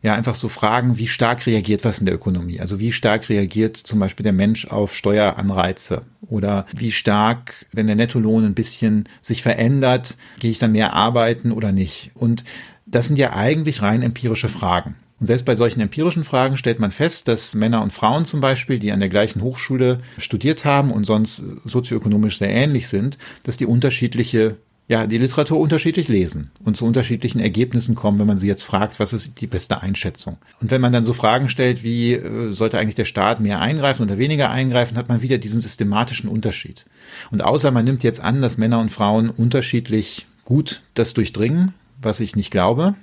ja, 0.04 0.14
einfach 0.14 0.36
so 0.36 0.50
fragen, 0.50 0.98
wie 0.98 1.08
stark 1.08 1.48
reagiert 1.48 1.84
was 1.86 2.00
in 2.00 2.06
der 2.06 2.16
Ökonomie? 2.16 2.60
Also 2.60 2.80
wie 2.80 2.92
stark 2.92 3.30
reagiert 3.30 3.78
zum 3.78 4.00
Beispiel 4.00 4.26
der 4.26 4.34
Mensch 4.34 4.68
auf 4.68 4.96
Steueranreize? 4.96 6.04
Oder 6.28 6.66
wie 6.76 6.92
stark, 6.92 7.66
wenn 7.72 7.88
der 7.88 7.96
Nettolohn 7.96 8.44
ein 8.44 8.54
bisschen 8.54 9.08
sich 9.22 9.42
verändert, 9.42 10.18
gehe 10.40 10.52
ich 10.52 10.60
dann 10.60 10.74
mehr 10.74 10.94
arbeiten 10.94 11.52
oder 11.52 11.72
nicht? 11.72 12.12
Und 12.14 12.44
das 12.88 13.08
sind 13.08 13.18
ja 13.18 13.34
eigentlich 13.34 13.82
rein 13.82 14.02
empirische 14.02 14.48
Fragen. 14.48 14.96
Und 15.20 15.26
selbst 15.26 15.46
bei 15.46 15.56
solchen 15.56 15.82
empirischen 15.82 16.24
Fragen 16.24 16.58
stellt 16.58 16.80
man 16.80 16.92
fest, 16.92 17.28
dass 17.28 17.56
Männer 17.56 17.82
und 17.82 17.92
Frauen 17.92 18.26
zum 18.26 18.40
Beispiel, 18.40 18.78
die 18.78 18.92
an 18.92 19.00
der 19.00 19.10
gleichen 19.10 19.42
Hochschule 19.42 20.00
studiert 20.20 20.64
haben 20.64 20.92
und 20.92 21.06
sonst 21.06 21.44
sozioökonomisch 21.66 22.38
sehr 22.38 22.50
ähnlich 22.50 22.88
sind, 22.88 23.18
dass 23.44 23.58
die 23.58 23.66
unterschiedliche 23.66 24.58
ja, 24.90 25.06
die 25.06 25.18
Literatur 25.18 25.60
unterschiedlich 25.60 26.08
lesen 26.08 26.50
und 26.64 26.78
zu 26.78 26.86
unterschiedlichen 26.86 27.42
Ergebnissen 27.42 27.94
kommen, 27.94 28.20
wenn 28.20 28.28
man 28.28 28.38
sie 28.38 28.48
jetzt 28.48 28.64
fragt, 28.64 29.02
was 29.02 29.12
ist 29.12 29.42
die 29.42 29.48
beste 29.48 29.82
Einschätzung. 29.82 30.38
Und 30.62 30.72
wenn 30.72 30.80
man 30.80 30.94
dann 30.94 31.04
so 31.04 31.12
Fragen 31.12 31.50
stellt, 31.50 31.84
wie 31.84 32.14
äh, 32.14 32.52
sollte 32.52 32.80
eigentlich 32.80 32.96
der 32.96 33.04
Staat 33.04 33.42
mehr 33.42 33.60
eingreifen 33.60 34.04
oder 34.04 34.18
weniger 34.18 34.50
eingreifen, 34.50 34.98
hat 34.98 35.10
man 35.10 35.22
wieder 35.22 35.40
diesen 35.40 35.60
systematischen 35.60 36.30
Unterschied. 36.30 36.86
Und 37.32 37.44
außer 37.44 37.72
man 37.72 37.84
nimmt 37.84 38.04
jetzt 38.04 38.22
an, 38.22 38.42
dass 38.42 38.58
Männer 38.58 38.80
und 38.80 38.90
Frauen 38.90 39.30
unterschiedlich 39.30 40.26
gut 40.46 40.84
das 40.94 41.14
durchdringen, 41.14 41.74
was 42.08 42.20
ich 42.20 42.36
nicht 42.36 42.52
glaube, 42.52 42.96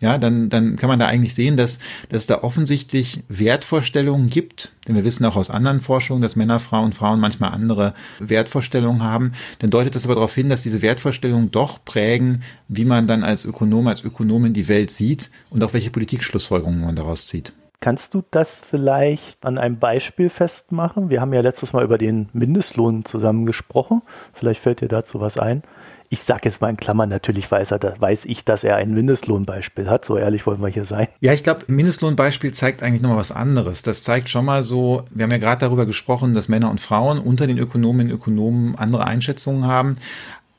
ja, 0.00 0.16
dann, 0.16 0.48
dann 0.48 0.76
kann 0.76 0.88
man 0.88 0.98
da 0.98 1.06
eigentlich 1.06 1.34
sehen, 1.34 1.56
dass, 1.58 1.78
dass 2.08 2.22
es 2.22 2.26
da 2.26 2.42
offensichtlich 2.42 3.22
Wertvorstellungen 3.28 4.30
gibt, 4.30 4.72
denn 4.88 4.94
wir 4.94 5.04
wissen 5.04 5.26
auch 5.26 5.36
aus 5.36 5.50
anderen 5.50 5.82
Forschungen, 5.82 6.22
dass 6.22 6.36
Männer, 6.36 6.58
Frauen, 6.58 6.92
Frauen 6.92 7.20
manchmal 7.20 7.52
andere 7.52 7.94
Wertvorstellungen 8.18 9.02
haben. 9.02 9.32
Dann 9.58 9.68
deutet 9.68 9.94
das 9.94 10.06
aber 10.06 10.14
darauf 10.14 10.34
hin, 10.34 10.48
dass 10.48 10.62
diese 10.62 10.80
Wertvorstellungen 10.80 11.50
doch 11.50 11.84
prägen, 11.84 12.42
wie 12.68 12.86
man 12.86 13.06
dann 13.06 13.22
als 13.22 13.44
Ökonom, 13.44 13.88
als 13.88 14.02
Ökonomin 14.02 14.54
die 14.54 14.68
Welt 14.68 14.90
sieht 14.90 15.30
und 15.50 15.62
auch 15.62 15.74
welche 15.74 15.90
Politikschlussfolgerungen 15.90 16.80
man 16.80 16.96
daraus 16.96 17.26
zieht. 17.26 17.52
Kannst 17.80 18.12
du 18.12 18.22
das 18.30 18.60
vielleicht 18.60 19.44
an 19.44 19.56
einem 19.56 19.78
Beispiel 19.78 20.28
festmachen? 20.28 21.08
Wir 21.08 21.20
haben 21.22 21.32
ja 21.32 21.40
letztes 21.40 21.72
Mal 21.72 21.84
über 21.84 21.96
den 21.96 22.28
Mindestlohn 22.34 23.06
zusammen 23.06 23.46
gesprochen. 23.46 24.02
Vielleicht 24.34 24.60
fällt 24.60 24.80
dir 24.80 24.88
dazu 24.88 25.20
was 25.20 25.38
ein 25.38 25.62
ich 26.12 26.24
sage 26.24 26.40
jetzt 26.44 26.60
mal 26.60 26.68
in 26.68 26.76
Klammern, 26.76 27.08
natürlich 27.08 27.48
weiß, 27.48 27.70
er, 27.70 28.00
weiß 28.00 28.24
ich, 28.24 28.44
dass 28.44 28.64
er 28.64 28.74
ein 28.74 28.92
Mindestlohnbeispiel 28.92 29.88
hat. 29.88 30.04
So 30.04 30.16
ehrlich 30.16 30.44
wollen 30.44 30.60
wir 30.60 30.66
hier 30.66 30.84
sein. 30.84 31.06
Ja, 31.20 31.32
ich 31.32 31.44
glaube, 31.44 31.60
Mindestlohnbeispiel 31.68 32.52
zeigt 32.52 32.82
eigentlich 32.82 33.00
nochmal 33.00 33.18
was 33.18 33.30
anderes. 33.30 33.82
Das 33.82 34.02
zeigt 34.02 34.28
schon 34.28 34.44
mal 34.44 34.64
so, 34.64 35.04
wir 35.10 35.22
haben 35.22 35.30
ja 35.30 35.38
gerade 35.38 35.60
darüber 35.60 35.86
gesprochen, 35.86 36.34
dass 36.34 36.48
Männer 36.48 36.68
und 36.68 36.80
Frauen 36.80 37.20
unter 37.20 37.46
den 37.46 37.58
Ökonominnen 37.58 38.10
und 38.12 38.18
Ökonomen 38.18 38.74
andere 38.74 39.06
Einschätzungen 39.06 39.68
haben. 39.68 39.98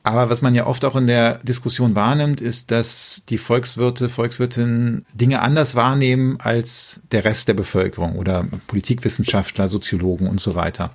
Aber 0.04 0.30
was 0.30 0.42
man 0.42 0.54
ja 0.54 0.66
oft 0.66 0.84
auch 0.84 0.96
in 0.96 1.06
der 1.06 1.38
Diskussion 1.38 1.94
wahrnimmt, 1.94 2.40
ist, 2.40 2.72
dass 2.72 3.22
die 3.28 3.38
Volkswirte, 3.38 4.08
Volkswirtinnen 4.08 5.06
Dinge 5.14 5.40
anders 5.40 5.76
wahrnehmen 5.76 6.38
als 6.40 7.02
der 7.12 7.24
Rest 7.24 7.46
der 7.46 7.54
Bevölkerung 7.54 8.16
oder 8.16 8.46
Politikwissenschaftler, 8.66 9.68
Soziologen 9.68 10.26
und 10.26 10.40
so 10.40 10.56
weiter. 10.56 10.90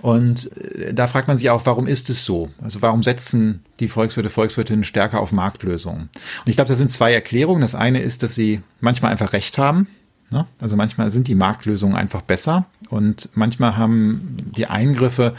Und 0.00 0.50
äh, 0.56 0.94
da 0.94 1.06
fragt 1.06 1.28
man 1.28 1.36
sich 1.36 1.50
auch, 1.50 1.66
warum 1.66 1.86
ist 1.86 2.08
es 2.08 2.24
so? 2.24 2.48
Also 2.62 2.80
warum 2.80 3.02
setzen 3.02 3.62
die 3.78 3.88
Volkswirte, 3.88 4.30
Volkswirtinnen 4.30 4.84
stärker 4.84 5.20
auf 5.20 5.32
Marktlösungen? 5.32 6.08
Und 6.14 6.48
ich 6.48 6.56
glaube, 6.56 6.68
da 6.68 6.74
sind 6.74 6.90
zwei 6.90 7.12
Erklärungen. 7.12 7.60
Das 7.60 7.74
eine 7.74 8.00
ist, 8.00 8.22
dass 8.22 8.34
sie 8.34 8.62
manchmal 8.80 9.12
einfach 9.12 9.34
recht 9.34 9.58
haben. 9.58 9.86
Ne? 10.30 10.46
Also 10.60 10.76
manchmal 10.76 11.10
sind 11.10 11.28
die 11.28 11.34
Marktlösungen 11.34 11.94
einfach 11.94 12.22
besser 12.22 12.66
und 12.88 13.28
manchmal 13.34 13.76
haben 13.76 14.36
die 14.56 14.66
Eingriffe 14.66 15.34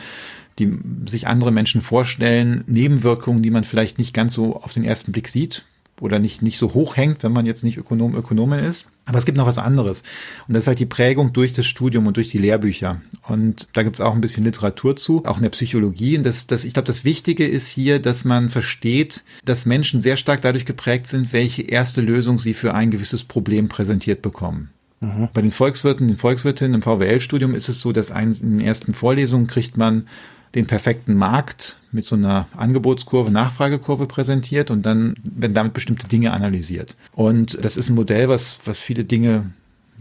die 0.60 0.78
sich 1.06 1.28
andere 1.28 1.52
Menschen 1.52 1.82
vorstellen, 1.82 2.64
Nebenwirkungen, 2.68 3.44
die 3.44 3.52
man 3.52 3.64
vielleicht 3.64 3.98
nicht 3.98 4.14
ganz 4.14 4.34
so 4.34 4.56
auf 4.56 4.74
den 4.74 4.84
ersten 4.84 5.12
Blick 5.12 5.28
sieht 5.28 5.66
oder 6.02 6.20
nicht, 6.20 6.42
nicht 6.42 6.58
so 6.58 6.74
hoch 6.74 6.96
hängt, 6.96 7.24
wenn 7.24 7.32
man 7.32 7.46
jetzt 7.46 7.64
nicht 7.64 7.78
Ökonom, 7.78 8.16
Ökonomin 8.16 8.60
ist. 8.60 8.88
Aber 9.06 9.18
es 9.18 9.26
gibt 9.26 9.38
noch 9.38 9.48
was 9.48 9.58
anderes. 9.58 10.04
Und 10.48 10.54
das 10.54 10.64
ist 10.64 10.68
halt 10.68 10.80
die 10.80 10.86
Prägung 10.86 11.34
durch 11.34 11.54
das 11.54 11.66
Studium 11.66 12.08
und 12.08 12.18
durch 12.18 12.30
die 12.30 12.38
Lehrbücher. 12.38 13.02
Und 13.28 13.68
da 13.74 13.84
gibt 13.84 13.96
es 13.96 14.02
auch 14.02 14.14
ein 14.14 14.22
bisschen 14.22 14.44
Literatur 14.44 14.96
zu, 14.96 15.24
auch 15.26 15.38
in 15.38 15.44
der 15.44 15.50
Psychologie. 15.50 16.18
Und 16.18 16.24
das, 16.24 16.46
das, 16.46 16.66
ich 16.66 16.74
glaube, 16.74 16.88
das 16.88 17.04
Wichtige 17.04 17.48
ist 17.48 17.70
hier, 17.70 18.00
dass 18.00 18.26
man 18.26 18.50
versteht, 18.50 19.24
dass 19.46 19.66
Menschen 19.66 20.00
sehr 20.00 20.18
stark 20.18 20.42
dadurch 20.42 20.66
geprägt 20.66 21.08
sind, 21.08 21.34
welche 21.34 21.64
erste 21.64 22.02
Lösung 22.02 22.38
sie 22.38 22.54
für 22.54 22.74
ein 22.74 22.92
gewisses 22.92 23.24
Problem 23.24 23.70
präsentiert 23.70 24.22
bekommen. 24.22 24.70
Mhm. 25.00 25.30
Bei 25.34 25.42
den 25.42 25.52
Volkswirten, 25.52 26.08
den 26.08 26.18
Volkswirtinnen 26.18 26.76
im 26.76 26.82
VWL-Studium 26.82 27.56
ist 27.56 27.70
es 27.70 27.82
so, 27.82 27.92
dass 27.92 28.10
in 28.10 28.34
den 28.34 28.62
ersten 28.62 28.94
Vorlesungen 28.94 29.48
kriegt 29.48 29.78
man 29.78 30.08
den 30.56 30.68
perfekten 30.68 31.16
Markt 31.16 31.78
mit 31.92 32.06
so 32.06 32.16
einer 32.16 32.48
Angebotskurve, 32.56 33.32
Nachfragekurve 33.32 34.08
präsentiert 34.08 34.72
und 34.72 34.86
dann 34.86 35.16
werden 35.24 35.54
damit 35.54 35.74
bestimmte 35.74 36.08
Dinge 36.08 36.32
analysiert. 36.32 36.96
Und 37.14 37.64
das 37.64 37.78
ist 37.78 37.90
ein 37.90 37.96
Modell, 37.96 38.30
was, 38.30 38.62
was 38.66 38.82
viele 38.82 39.04
Dinge 39.04 39.52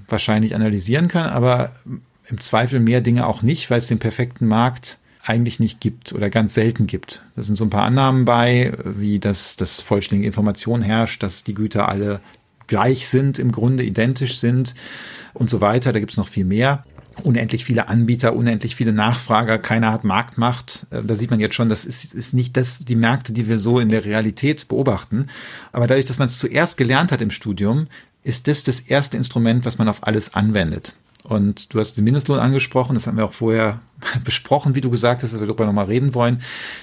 wahrscheinlich 0.08 0.54
analysieren 0.54 1.08
kann, 1.08 1.28
aber 1.28 1.72
im 2.28 2.40
Zweifel 2.40 2.80
mehr 2.80 3.00
Dinge 3.00 3.26
auch 3.26 3.42
nicht, 3.42 3.70
weil 3.70 3.78
es 3.78 3.86
den 3.86 3.98
perfekten 3.98 4.46
Markt 4.46 4.98
eigentlich 5.24 5.58
nicht 5.58 5.80
gibt 5.80 6.12
oder 6.12 6.30
ganz 6.30 6.54
selten 6.54 6.86
gibt. 6.86 7.22
Da 7.34 7.42
sind 7.42 7.56
so 7.56 7.64
ein 7.64 7.70
paar 7.70 7.82
Annahmen 7.82 8.24
bei, 8.24 8.72
wie 8.84 9.18
dass 9.18 9.56
das 9.56 9.80
vollständige 9.80 10.28
Information 10.28 10.82
herrscht, 10.82 11.22
dass 11.22 11.42
die 11.42 11.54
Güter 11.54 11.88
alle 11.88 12.20
gleich 12.68 13.08
sind, 13.08 13.38
im 13.38 13.52
Grunde 13.52 13.82
identisch 13.82 14.38
sind 14.38 14.74
und 15.34 15.50
so 15.50 15.60
weiter. 15.60 15.92
Da 15.92 15.98
gibt 15.98 16.12
es 16.12 16.16
noch 16.16 16.28
viel 16.28 16.44
mehr 16.44 16.84
unendlich 17.22 17.64
viele 17.64 17.88
Anbieter, 17.88 18.34
unendlich 18.34 18.76
viele 18.76 18.92
Nachfrager, 18.92 19.58
keiner 19.58 19.92
hat 19.92 20.04
Marktmacht. 20.04 20.86
Äh, 20.90 21.02
da 21.02 21.14
sieht 21.14 21.30
man 21.30 21.40
jetzt 21.40 21.54
schon, 21.54 21.68
das 21.68 21.84
ist, 21.84 22.14
ist 22.14 22.34
nicht 22.34 22.56
das, 22.56 22.80
die 22.80 22.96
Märkte, 22.96 23.32
die 23.32 23.48
wir 23.48 23.58
so 23.58 23.80
in 23.80 23.88
der 23.88 24.04
Realität 24.04 24.68
beobachten. 24.68 25.28
Aber 25.72 25.86
dadurch, 25.86 26.06
dass 26.06 26.18
man 26.18 26.26
es 26.26 26.38
zuerst 26.38 26.76
gelernt 26.76 27.12
hat 27.12 27.20
im 27.20 27.30
Studium, 27.30 27.86
ist 28.22 28.48
das 28.48 28.64
das 28.64 28.80
erste 28.80 29.16
Instrument, 29.16 29.64
was 29.64 29.78
man 29.78 29.88
auf 29.88 30.06
alles 30.06 30.34
anwendet. 30.34 30.94
Und 31.22 31.74
du 31.74 31.80
hast 31.80 31.94
den 31.94 32.04
Mindestlohn 32.04 32.38
angesprochen, 32.38 32.94
das 32.94 33.06
haben 33.06 33.16
wir 33.16 33.24
auch 33.24 33.32
vorher 33.32 33.80
besprochen, 34.24 34.74
wie 34.74 34.80
du 34.80 34.90
gesagt 34.90 35.22
hast, 35.22 35.32
dass 35.32 35.40
wir 35.40 35.46
darüber 35.46 35.66
nochmal 35.66 35.86
reden 35.86 36.14
wollen. 36.14 36.42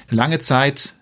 Lange 0.09 0.39
Zeit 0.39 0.95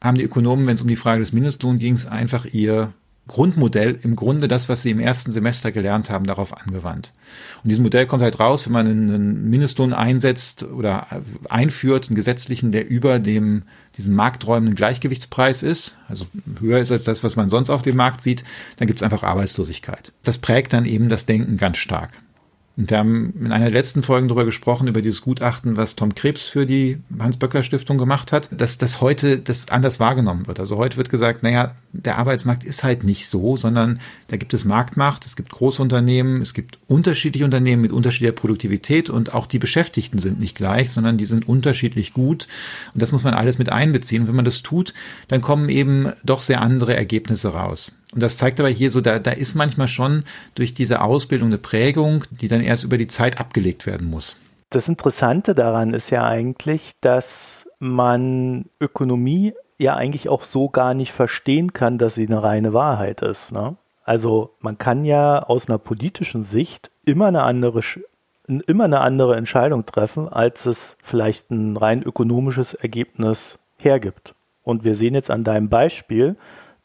haben 0.00 0.16
die 0.16 0.24
Ökonomen, 0.24 0.66
wenn 0.66 0.74
es 0.74 0.82
um 0.82 0.88
die 0.88 0.96
Frage 0.96 1.20
des 1.20 1.32
Mindestlohns 1.32 1.80
ging, 1.80 1.98
einfach 2.08 2.46
ihr 2.46 2.92
Grundmodell 3.26 3.98
im 4.02 4.16
Grunde 4.16 4.48
das, 4.48 4.68
was 4.68 4.82
sie 4.82 4.90
im 4.90 4.98
ersten 4.98 5.30
Semester 5.30 5.70
gelernt 5.70 6.10
haben, 6.10 6.26
darauf 6.26 6.56
angewandt. 6.56 7.14
Und 7.62 7.68
dieses 7.68 7.82
Modell 7.82 8.06
kommt 8.06 8.22
halt 8.22 8.40
raus, 8.40 8.66
wenn 8.66 8.72
man 8.72 8.88
einen 8.88 9.48
Mindestlohn 9.48 9.92
einsetzt 9.92 10.64
oder 10.64 11.06
einführt, 11.48 12.08
einen 12.08 12.16
gesetzlichen, 12.16 12.72
der 12.72 12.88
über 12.88 13.20
dem, 13.20 13.62
diesen 13.96 14.14
markträumenden 14.14 14.74
Gleichgewichtspreis 14.74 15.62
ist, 15.62 15.96
also 16.08 16.26
höher 16.58 16.80
ist 16.80 16.90
als 16.90 17.04
das, 17.04 17.22
was 17.22 17.36
man 17.36 17.50
sonst 17.50 17.70
auf 17.70 17.82
dem 17.82 17.96
Markt 17.96 18.22
sieht, 18.22 18.44
dann 18.78 18.88
gibt 18.88 19.00
es 19.00 19.04
einfach 19.04 19.22
Arbeitslosigkeit. 19.22 20.12
Das 20.24 20.38
prägt 20.38 20.72
dann 20.72 20.84
eben 20.84 21.08
das 21.08 21.26
Denken 21.26 21.56
ganz 21.56 21.78
stark. 21.78 22.20
Und 22.80 22.90
wir 22.90 22.96
haben 22.96 23.34
in 23.38 23.52
einer 23.52 23.66
der 23.66 23.74
letzten 23.74 24.02
Folgen 24.02 24.28
darüber 24.28 24.46
gesprochen, 24.46 24.88
über 24.88 25.02
dieses 25.02 25.20
Gutachten, 25.20 25.76
was 25.76 25.96
Tom 25.96 26.14
Krebs 26.14 26.44
für 26.44 26.64
die 26.64 26.96
Hans-Böcker-Stiftung 27.18 27.98
gemacht 27.98 28.32
hat, 28.32 28.48
dass 28.50 28.78
das 28.78 29.02
heute 29.02 29.38
das 29.38 29.68
anders 29.68 30.00
wahrgenommen 30.00 30.46
wird. 30.46 30.60
Also 30.60 30.78
heute 30.78 30.96
wird 30.96 31.10
gesagt, 31.10 31.42
naja, 31.42 31.74
der 31.92 32.16
Arbeitsmarkt 32.16 32.64
ist 32.64 32.82
halt 32.82 33.04
nicht 33.04 33.28
so, 33.28 33.58
sondern 33.58 34.00
da 34.28 34.38
gibt 34.38 34.54
es 34.54 34.64
Marktmacht, 34.64 35.26
es 35.26 35.36
gibt 35.36 35.50
Großunternehmen, 35.50 36.40
es 36.40 36.54
gibt 36.54 36.78
unterschiedliche 36.86 37.44
Unternehmen 37.44 37.82
mit 37.82 37.92
unterschiedlicher 37.92 38.32
Produktivität 38.32 39.10
und 39.10 39.34
auch 39.34 39.46
die 39.46 39.58
Beschäftigten 39.58 40.16
sind 40.16 40.40
nicht 40.40 40.56
gleich, 40.56 40.88
sondern 40.90 41.18
die 41.18 41.26
sind 41.26 41.46
unterschiedlich 41.46 42.14
gut. 42.14 42.48
Und 42.94 43.02
das 43.02 43.12
muss 43.12 43.24
man 43.24 43.34
alles 43.34 43.58
mit 43.58 43.68
einbeziehen. 43.70 44.22
Und 44.22 44.28
wenn 44.28 44.36
man 44.36 44.46
das 44.46 44.62
tut, 44.62 44.94
dann 45.28 45.42
kommen 45.42 45.68
eben 45.68 46.14
doch 46.24 46.40
sehr 46.40 46.62
andere 46.62 46.96
Ergebnisse 46.96 47.48
raus. 47.48 47.92
Und 48.12 48.22
das 48.22 48.36
zeigt 48.36 48.58
aber 48.60 48.68
hier 48.68 48.90
so, 48.90 49.00
da, 49.00 49.18
da 49.18 49.30
ist 49.30 49.54
manchmal 49.54 49.88
schon 49.88 50.24
durch 50.54 50.74
diese 50.74 51.00
Ausbildung 51.02 51.48
eine 51.48 51.58
Prägung, 51.58 52.24
die 52.30 52.48
dann 52.48 52.60
erst 52.60 52.84
über 52.84 52.98
die 52.98 53.06
Zeit 53.06 53.38
abgelegt 53.38 53.86
werden 53.86 54.10
muss. 54.10 54.36
Das 54.70 54.88
Interessante 54.88 55.54
daran 55.54 55.94
ist 55.94 56.10
ja 56.10 56.26
eigentlich, 56.26 56.92
dass 57.00 57.68
man 57.78 58.66
Ökonomie 58.80 59.54
ja 59.78 59.96
eigentlich 59.96 60.28
auch 60.28 60.44
so 60.44 60.68
gar 60.68 60.94
nicht 60.94 61.12
verstehen 61.12 61.72
kann, 61.72 61.98
dass 61.98 62.14
sie 62.14 62.26
eine 62.26 62.42
reine 62.42 62.72
Wahrheit 62.72 63.22
ist. 63.22 63.52
Ne? 63.52 63.76
Also 64.04 64.54
man 64.60 64.76
kann 64.78 65.04
ja 65.04 65.42
aus 65.42 65.68
einer 65.68 65.78
politischen 65.78 66.44
Sicht 66.44 66.90
immer 67.04 67.26
eine 67.26 67.42
andere 67.42 67.80
immer 68.66 68.84
eine 68.84 69.00
andere 69.00 69.36
Entscheidung 69.36 69.86
treffen, 69.86 70.28
als 70.28 70.66
es 70.66 70.96
vielleicht 71.02 71.50
ein 71.52 71.76
rein 71.76 72.02
ökonomisches 72.02 72.74
Ergebnis 72.74 73.60
hergibt. 73.78 74.34
Und 74.64 74.82
wir 74.82 74.96
sehen 74.96 75.14
jetzt 75.14 75.30
an 75.30 75.44
deinem 75.44 75.68
Beispiel, 75.68 76.36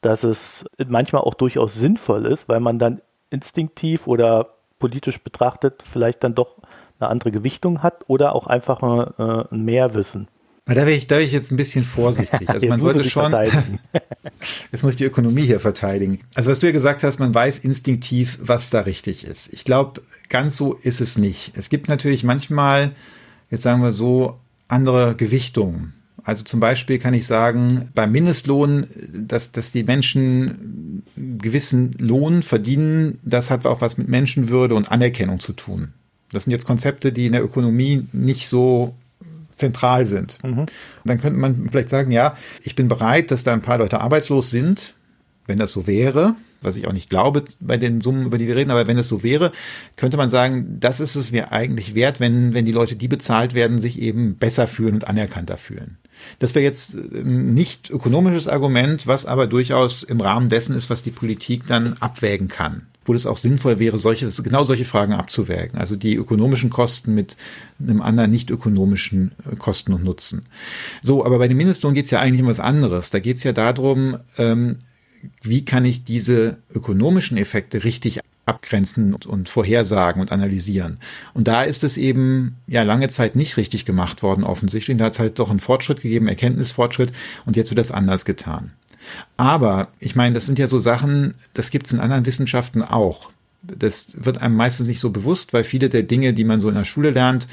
dass 0.06 0.24
es 0.24 0.66
manchmal 0.88 1.24
auch 1.24 1.34
durchaus 1.34 1.74
sinnvoll 1.74 2.28
ist, 2.28 2.48
weil 2.48 2.60
man 2.60 2.78
dann 2.78 3.02
instinktiv 3.32 4.06
oder 4.06 4.50
politisch 4.78 5.20
betrachtet 5.20 5.84
vielleicht 5.84 6.24
dann 6.24 6.36
doch 6.36 6.58
eine 7.00 7.10
andere 7.10 7.32
Gewichtung 7.32 7.82
hat 7.82 8.04
oder 8.08 8.36
auch 8.36 8.46
einfach 8.46 8.84
äh, 9.18 9.54
ein 9.54 9.66
Mehrwissen. 9.66 10.28
Da 10.68 10.76
wäre 10.76 10.92
ich, 10.92 11.08
da 11.08 11.18
ich 11.18 11.32
jetzt 11.32 11.52
ein 11.52 11.58
bisschen 11.58 11.84
vorsichtig. 11.84 12.48
Also 12.50 12.68
man 12.70 12.80
sollte 12.80 13.10
schon, 13.10 13.32
jetzt 14.72 14.84
muss 14.84 14.92
ich 14.92 14.98
die 14.98 15.06
Ökonomie 15.06 15.42
hier 15.44 15.60
verteidigen. 15.60 16.20
Also 16.36 16.52
was 16.52 16.60
du 16.60 16.68
ja 16.68 16.72
gesagt 16.72 17.04
hast, 17.04 17.20
man 17.20 17.34
weiß 17.34 17.60
instinktiv, 17.60 18.38
was 18.42 18.70
da 18.70 18.82
richtig 18.82 19.26
ist. 19.26 19.52
Ich 19.54 19.64
glaube, 19.66 20.04
ganz 20.30 20.56
so 20.56 20.74
ist 20.74 21.02
es 21.02 21.18
nicht. 21.18 21.52
Es 21.56 21.70
gibt 21.70 21.88
natürlich 21.88 22.24
manchmal, 22.24 22.92
jetzt 23.50 23.64
sagen 23.64 23.82
wir 23.82 23.92
so, 23.92 24.40
andere 24.68 25.16
Gewichtungen. 25.16 25.95
Also 26.26 26.44
zum 26.44 26.60
Beispiel 26.60 26.98
kann 26.98 27.14
ich 27.14 27.28
sagen, 27.28 27.90
beim 27.94 28.12
Mindestlohn, 28.12 28.88
dass, 29.14 29.52
dass 29.52 29.72
die 29.72 29.84
Menschen 29.84 31.04
gewissen 31.16 31.92
Lohn 32.00 32.42
verdienen, 32.42 33.20
das 33.24 33.52
hat 33.52 33.68
auch 33.68 33.80
was 33.80 33.98
mit 34.00 34.10
Menschenwürde 34.10 34.74
und 34.74 34.92
Anerkennung 34.92 35.40
zu 35.40 35.54
tun. 35.54 35.94
Das 36.32 36.44
sind 36.44 36.52
jetzt 36.52 36.66
Konzepte, 36.66 37.12
die 37.12 37.28
in 37.28 37.34
der 37.34 37.44
Ökonomie 37.44 38.08
nicht 38.12 38.48
so 38.48 38.96
zentral 39.56 40.08
sind. 40.08 40.44
Mhm. 40.44 40.66
Dann 41.06 41.20
könnte 41.20 41.40
man 41.40 41.70
vielleicht 41.70 41.90
sagen, 41.90 42.12
ja, 42.12 42.36
ich 42.64 42.76
bin 42.76 42.88
bereit, 42.88 43.30
dass 43.30 43.44
da 43.44 43.54
ein 43.54 43.62
paar 43.62 43.78
Leute 43.78 44.02
arbeitslos 44.02 44.50
sind, 44.50 44.96
wenn 45.46 45.60
das 45.60 45.72
so 45.72 45.86
wäre, 45.86 46.36
was 46.62 46.76
ich 46.76 46.88
auch 46.88 46.94
nicht 46.94 47.12
glaube 47.12 47.44
bei 47.60 47.78
den 47.78 48.02
Summen, 48.02 48.26
über 48.26 48.40
die 48.40 48.48
wir 48.48 48.56
reden, 48.56 48.72
aber 48.72 48.88
wenn 48.88 48.98
es 48.98 49.08
so 49.08 49.22
wäre, 49.22 49.52
könnte 49.96 50.18
man 50.18 50.30
sagen, 50.30 50.78
das 50.80 51.00
ist 51.00 51.16
es 51.16 51.32
mir 51.32 51.52
eigentlich 51.52 51.94
wert, 51.94 52.20
wenn, 52.20 52.56
wenn 52.56 52.66
die 52.66 52.72
Leute, 52.72 52.96
die 52.96 53.08
bezahlt 53.08 53.54
werden, 53.54 53.78
sich 53.78 54.02
eben 54.02 54.38
besser 54.38 54.66
fühlen 54.66 54.96
und 54.96 55.08
anerkannter 55.08 55.58
fühlen. 55.58 56.00
Das 56.40 56.56
wäre 56.56 56.64
jetzt 56.64 56.96
ein 56.96 57.54
nicht 57.54 57.90
ökonomisches 57.90 58.48
Argument, 58.48 59.08
was 59.08 59.26
aber 59.26 59.48
durchaus 59.48 60.04
im 60.04 60.22
Rahmen 60.22 60.50
dessen 60.50 60.76
ist, 60.76 60.90
was 60.90 61.04
die 61.04 61.12
Politik 61.12 61.68
dann 61.68 61.96
abwägen 62.00 62.48
kann. 62.48 62.84
Wo 63.04 63.14
es 63.14 63.28
auch 63.28 63.38
sinnvoll 63.38 63.78
wäre, 63.80 64.00
solche, 64.00 64.28
genau 64.42 64.64
solche 64.64 64.86
Fragen 64.86 65.14
abzuwägen. 65.14 65.78
Also 65.78 65.96
die 65.96 66.16
ökonomischen 66.16 66.72
Kosten 66.72 67.14
mit 67.14 67.38
einem 67.80 68.02
anderen 68.02 68.32
nicht 68.32 68.50
ökonomischen 68.50 69.32
äh, 69.50 69.56
Kosten 69.56 69.94
und 69.94 70.04
Nutzen. 70.04 70.46
So, 71.02 71.24
aber 71.24 71.38
bei 71.38 71.48
dem 71.48 71.58
Mindestlohn 71.58 71.94
geht 71.94 72.06
es 72.06 72.12
ja 72.12 72.20
eigentlich 72.20 72.42
um 72.42 72.48
was 72.48 72.60
anderes. 72.60 73.12
Da 73.12 73.20
geht 73.20 73.38
es 73.38 73.44
ja 73.44 73.54
darum, 73.54 74.18
ähm, 74.38 74.78
wie 75.42 75.66
kann 75.66 75.86
ich 75.86 76.04
diese 76.04 76.58
ökonomischen 76.74 77.38
Effekte 77.38 77.84
richtig 77.84 78.22
abgrenzen 78.46 79.14
und 79.14 79.50
vorhersagen 79.50 80.22
und 80.22 80.32
analysieren. 80.32 81.00
Und 81.34 81.48
da 81.48 81.64
ist 81.64 81.84
es 81.84 81.98
eben 81.98 82.58
ja 82.68 82.84
lange 82.84 83.10
Zeit 83.10 83.36
nicht 83.36 83.58
richtig 83.58 83.86
gemacht 83.86 84.22
worden, 84.24 84.44
offensichtlich. 84.44 84.98
Da 84.98 85.06
hat 85.06 85.14
es 85.14 85.20
halt 85.20 85.40
doch 85.40 85.50
einen 85.50 85.60
Fortschritt 85.60 86.02
gegeben, 86.02 86.28
Erkenntnisfortschritt, 86.28 87.12
und 87.46 87.56
jetzt 87.56 87.72
wird 87.72 87.80
das 87.80 87.92
anders 87.92 88.26
getan. 88.26 88.72
Aber 89.38 89.90
ich 90.00 90.16
meine, 90.16 90.36
das 90.36 90.46
sind 90.46 90.60
ja 90.60 90.68
so 90.68 90.80
Sachen, 90.80 91.34
das 91.54 91.70
gibt 91.70 91.88
es 91.88 91.94
in 91.94 92.00
anderen 92.00 92.26
Wissenschaften 92.26 92.84
auch. 92.84 93.32
Das 93.64 94.16
wird 94.24 94.40
einem 94.42 94.56
meistens 94.56 94.88
nicht 94.88 95.00
so 95.00 95.10
bewusst, 95.10 95.54
weil 95.54 95.64
viele 95.64 95.90
der 95.90 96.04
Dinge, 96.04 96.34
die 96.34 96.44
man 96.44 96.60
so 96.60 96.70
in 96.70 96.76
der 96.76 96.84
Schule 96.84 97.12
lernt, 97.12 97.48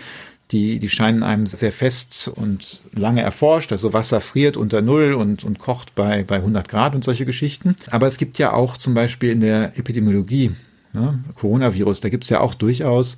die, 0.50 0.78
die 0.78 0.88
scheinen 0.90 1.22
einem 1.22 1.46
sehr 1.46 1.72
fest 1.72 2.30
und 2.34 2.82
lange 2.92 3.22
erforscht. 3.22 3.72
Also 3.72 3.94
Wasser 3.94 4.20
friert 4.20 4.58
unter 4.58 4.82
Null 4.82 5.14
und, 5.14 5.44
und 5.44 5.58
kocht 5.58 5.94
bei, 5.94 6.24
bei 6.24 6.36
100 6.36 6.68
Grad 6.68 6.94
und 6.94 7.02
solche 7.02 7.24
Geschichten. 7.24 7.76
Aber 7.90 8.06
es 8.06 8.18
gibt 8.18 8.36
ja 8.38 8.52
auch 8.52 8.76
zum 8.76 8.92
Beispiel 8.92 9.30
in 9.30 9.40
der 9.40 9.78
Epidemiologie 9.78 10.54
ne, 10.92 11.22
Coronavirus, 11.34 12.00
da 12.00 12.08
gibt 12.08 12.24
es 12.24 12.30
ja 12.30 12.40
auch 12.40 12.54
durchaus 12.54 13.16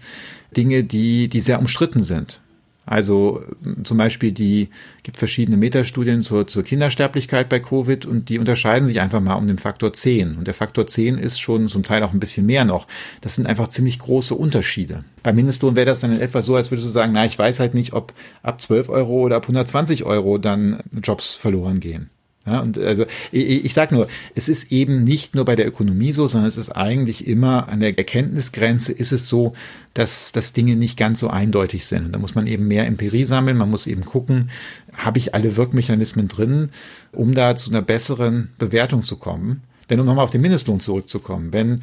Dinge, 0.57 0.85
die, 0.85 1.29
die 1.29 1.41
sehr 1.41 1.59
umstritten 1.59 2.03
sind. 2.03 2.41
Also 2.87 3.43
zum 3.83 3.97
Beispiel 3.97 4.33
die 4.33 4.69
gibt 5.03 5.17
verschiedene 5.17 5.57
Metastudien 5.57 6.21
zur, 6.21 6.47
zur 6.47 6.65
Kindersterblichkeit 6.65 7.49
bei 7.49 7.59
Covid 7.59 8.05
und 8.05 8.29
die 8.29 8.39
unterscheiden 8.39 8.87
sich 8.87 9.01
einfach 9.01 9.21
mal 9.21 9.37
um 9.37 9.47
den 9.47 9.59
Faktor 9.59 9.95
10. 9.95 10.37
Und 10.37 10.47
der 10.47 10.55
Faktor 10.55 10.87
10 10.87 11.17
ist 11.17 11.41
schon 11.41 11.69
zum 11.69 11.83
Teil 11.83 12.03
auch 12.03 12.13
ein 12.13 12.21
bisschen 12.21 12.45
mehr 12.45 12.65
noch. 12.65 12.87
Das 13.23 13.37
sind 13.37 13.47
einfach 13.47 13.69
ziemlich 13.69 13.99
große 13.99 14.35
Unterschiede. 14.35 15.01
Beim 15.23 15.37
Mindestlohn 15.37 15.77
wäre 15.77 15.87
das 15.87 16.01
dann 16.01 16.13
in 16.13 16.21
etwa 16.21 16.43
so, 16.43 16.57
als 16.57 16.71
würdest 16.71 16.87
du 16.87 16.93
sagen, 16.93 17.13
na, 17.13 17.25
ich 17.25 17.39
weiß 17.39 17.59
halt 17.59 17.73
nicht, 17.73 17.95
ob 17.95 18.13
ab 18.43 18.61
12 18.61 18.91
Euro 18.91 19.23
oder 19.23 19.37
ab 19.37 19.45
120 19.45 20.05
Euro 20.05 20.37
dann 20.37 20.81
Jobs 21.03 21.35
verloren 21.35 21.81
gehen. 21.81 22.11
Ja, 22.47 22.61
und 22.61 22.77
also 22.77 23.07
ich, 23.33 23.65
ich 23.65 23.73
sage 23.73 23.95
nur, 23.95 24.07
es 24.35 24.49
ist 24.49 24.71
eben 24.71 25.03
nicht 25.03 25.35
nur 25.35 25.47
bei 25.47 25.57
der 25.57 25.67
Ökonomie 25.67 26.13
so, 26.13 26.29
sondern 26.29 26.49
es 26.49 26.59
ist 26.59 26.71
eigentlich 26.71 27.27
immer 27.27 27.69
an 27.69 27.81
der 27.81 27.97
Erkenntnisgrenze 27.97 28.93
ist 28.93 29.13
es 29.13 29.31
so, 29.31 29.55
dass, 29.95 30.33
dass 30.33 30.53
Dinge 30.53 30.77
nicht 30.77 30.99
ganz 30.99 31.21
so 31.21 31.29
eindeutig 31.29 31.87
sind. 31.87 32.05
Und 32.05 32.13
da 32.13 32.19
muss 32.19 32.35
man 32.35 32.47
eben 32.47 32.69
mehr 32.69 32.87
Empirie 32.87 33.25
sammeln, 33.25 33.57
man 33.57 33.71
muss 33.71 33.87
eben 33.87 34.05
gucken, 34.05 34.51
habe 34.93 35.19
ich 35.19 35.35
alle 35.35 35.57
Wirkmechanismen 35.57 36.29
drin, 36.29 36.71
um 37.13 37.35
da 37.35 37.57
zu 37.57 37.71
einer 37.71 37.83
besseren 37.83 38.51
Bewertung 38.59 39.05
zu 39.05 39.17
kommen. 39.17 39.63
Denn 39.89 40.01
um 40.01 40.07
nochmal 40.07 40.25
auf 40.25 40.31
den 40.31 40.43
Mindestlohn 40.43 40.81
zurückzukommen, 40.81 41.53
wenn 41.53 41.81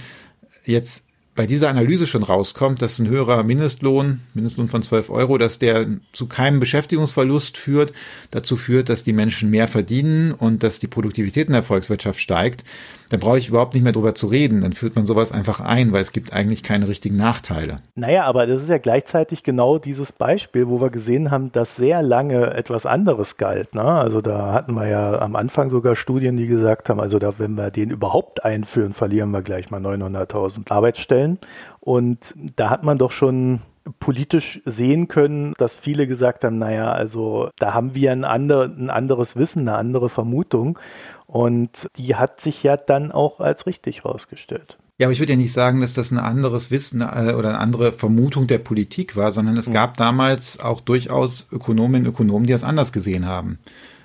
jetzt 0.66 1.08
bei 1.42 1.48
dieser 1.48 1.70
Analyse 1.70 2.06
schon 2.06 2.22
rauskommt, 2.22 2.84
dass 2.84 3.00
ein 3.00 3.10
höherer 3.10 3.42
Mindestlohn, 3.42 4.22
Mindestlohn 4.36 4.68
von 4.68 4.84
12 4.84 5.10
Euro, 5.10 5.40
dass 5.40 5.58
der 5.58 5.88
zu 6.14 6.28
keinem 6.28 6.60
Beschäftigungsverlust 6.60 7.58
führt, 7.58 7.94
dazu 8.30 8.56
führt, 8.56 8.90
dass 8.90 9.04
die 9.04 9.12
Menschen 9.12 9.50
mehr 9.50 9.68
verdienen 9.68 10.34
und 10.34 10.62
dass 10.62 10.78
die 10.78 10.86
Produktivität 10.86 11.48
in 11.48 11.54
der 11.54 11.64
Volkswirtschaft 11.64 12.20
steigt, 12.20 12.64
dann 13.10 13.20
brauche 13.20 13.40
ich 13.40 13.50
überhaupt 13.50 13.74
nicht 13.74 13.84
mehr 13.84 13.92
drüber 13.92 14.16
zu 14.16 14.28
reden. 14.28 14.62
Dann 14.62 14.72
führt 14.74 14.96
man 14.96 15.06
sowas 15.06 15.32
einfach 15.32 15.60
ein, 15.60 15.92
weil 15.92 16.02
es 16.02 16.14
gibt 16.14 16.32
eigentlich 16.32 16.64
keine 16.64 16.88
richtigen 16.88 17.18
Nachteile. 17.18 17.82
Naja, 17.96 18.24
aber 18.24 18.48
das 18.48 18.62
ist 18.62 18.70
ja 18.70 18.78
gleichzeitig 18.78 19.44
genau 19.44 19.80
dieses 19.80 20.14
Beispiel, 20.14 20.68
wo 20.68 20.80
wir 20.80 20.92
gesehen 20.92 21.30
haben, 21.30 21.52
dass 21.52 21.76
sehr 21.76 22.04
lange 22.04 22.54
etwas 22.54 22.86
anderes 22.86 23.36
galt. 23.36 23.76
Ne? 23.76 23.84
Also 23.84 24.22
da 24.22 24.54
hatten 24.54 24.76
wir 24.76 24.88
ja 24.88 25.20
am 25.20 25.36
Anfang 25.36 25.70
sogar 25.70 25.98
Studien, 25.98 26.38
die 26.38 26.48
gesagt 26.48 26.88
haben, 26.88 27.02
also 27.02 27.20
da, 27.20 27.38
wenn 27.38 27.56
wir 27.56 27.70
den 27.70 27.90
überhaupt 27.90 28.46
einführen, 28.46 28.94
verlieren 28.94 29.32
wir 29.32 29.42
gleich 29.42 29.72
mal 29.72 29.82
900.000 29.82 30.72
Arbeitsstellen. 30.72 31.31
Und 31.80 32.34
da 32.56 32.70
hat 32.70 32.84
man 32.84 32.98
doch 32.98 33.12
schon 33.12 33.62
politisch 34.00 34.62
sehen 34.66 35.08
können, 35.08 35.54
dass 35.58 35.80
viele 35.80 36.08
gesagt 36.08 36.44
haben, 36.44 36.60
naja, 36.60 36.92
also 36.92 37.50
da 37.58 37.74
haben 37.74 37.96
wir 37.96 38.12
ein, 38.12 38.24
andere, 38.24 38.66
ein 38.66 38.90
anderes 38.90 39.36
Wissen, 39.36 39.68
eine 39.68 39.78
andere 39.78 40.10
Vermutung. 40.10 40.78
Und 41.26 41.88
die 41.98 42.16
hat 42.16 42.42
sich 42.42 42.62
ja 42.64 42.78
dann 42.78 43.12
auch 43.12 43.40
als 43.40 43.66
richtig 43.66 44.06
rausgestellt. 44.06 44.78
Ja, 44.98 45.08
aber 45.08 45.14
ich 45.14 45.20
würde 45.20 45.34
ja 45.34 45.38
nicht 45.38 45.54
sagen, 45.54 45.82
dass 45.82 45.96
das 45.96 46.12
ein 46.12 46.20
anderes 46.20 46.70
Wissen 46.70 47.02
äh, 47.02 47.34
oder 47.36 47.50
eine 47.50 47.60
andere 47.60 47.92
Vermutung 47.92 48.46
der 48.46 48.60
Politik 48.60 49.16
war, 49.16 49.32
sondern 49.32 49.58
es 49.58 49.68
mhm. 49.68 49.74
gab 49.74 49.98
damals 49.98 50.60
auch 50.60 50.80
durchaus 50.80 51.48
Ökonominnen 51.52 52.06
und 52.06 52.14
Ökonomen, 52.14 52.46
die 52.46 52.54
das 52.54 52.64
anders 52.64 52.94
gesehen 52.94 53.26
haben. 53.26 53.58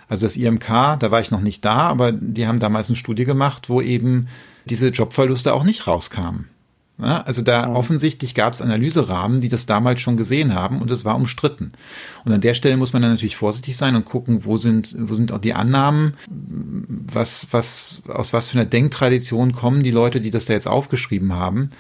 Also 0.08 0.24
das 0.24 0.36
IMK, 0.36 0.68
da 0.98 1.10
war 1.10 1.20
ich 1.20 1.30
noch 1.30 1.40
nicht 1.40 1.64
da, 1.64 1.80
aber 1.80 2.12
die 2.12 2.46
haben 2.46 2.60
damals 2.60 2.88
eine 2.88 2.96
Studie 2.96 3.24
gemacht, 3.24 3.68
wo 3.68 3.82
eben 3.82 4.28
diese 4.64 4.88
Jobverluste 4.88 5.52
auch 5.52 5.64
nicht 5.64 5.86
rauskamen. 5.86 6.48
Ja, 6.98 7.20
also 7.22 7.42
da 7.42 7.68
offensichtlich 7.74 8.34
gab 8.34 8.54
es 8.54 8.62
Analyserahmen, 8.62 9.42
die 9.42 9.50
das 9.50 9.66
damals 9.66 10.00
schon 10.00 10.16
gesehen 10.16 10.54
haben 10.54 10.80
und 10.80 10.90
es 10.90 11.04
war 11.04 11.14
umstritten. 11.14 11.72
Und 12.24 12.32
an 12.32 12.40
der 12.40 12.54
Stelle 12.54 12.78
muss 12.78 12.94
man 12.94 13.02
dann 13.02 13.10
natürlich 13.10 13.36
vorsichtig 13.36 13.76
sein 13.76 13.96
und 13.96 14.06
gucken, 14.06 14.46
wo 14.46 14.56
sind, 14.56 14.96
wo 14.98 15.14
sind 15.14 15.30
auch 15.30 15.38
die 15.38 15.52
Annahmen, 15.52 16.14
was, 16.28 17.48
was, 17.50 18.02
aus 18.08 18.32
was 18.32 18.48
für 18.48 18.58
einer 18.58 18.64
Denktradition 18.64 19.52
kommen 19.52 19.82
die 19.82 19.90
Leute, 19.90 20.22
die 20.22 20.30
das 20.30 20.46
da 20.46 20.54
jetzt 20.54 20.68
aufgeschrieben 20.68 21.34
haben. 21.34 21.70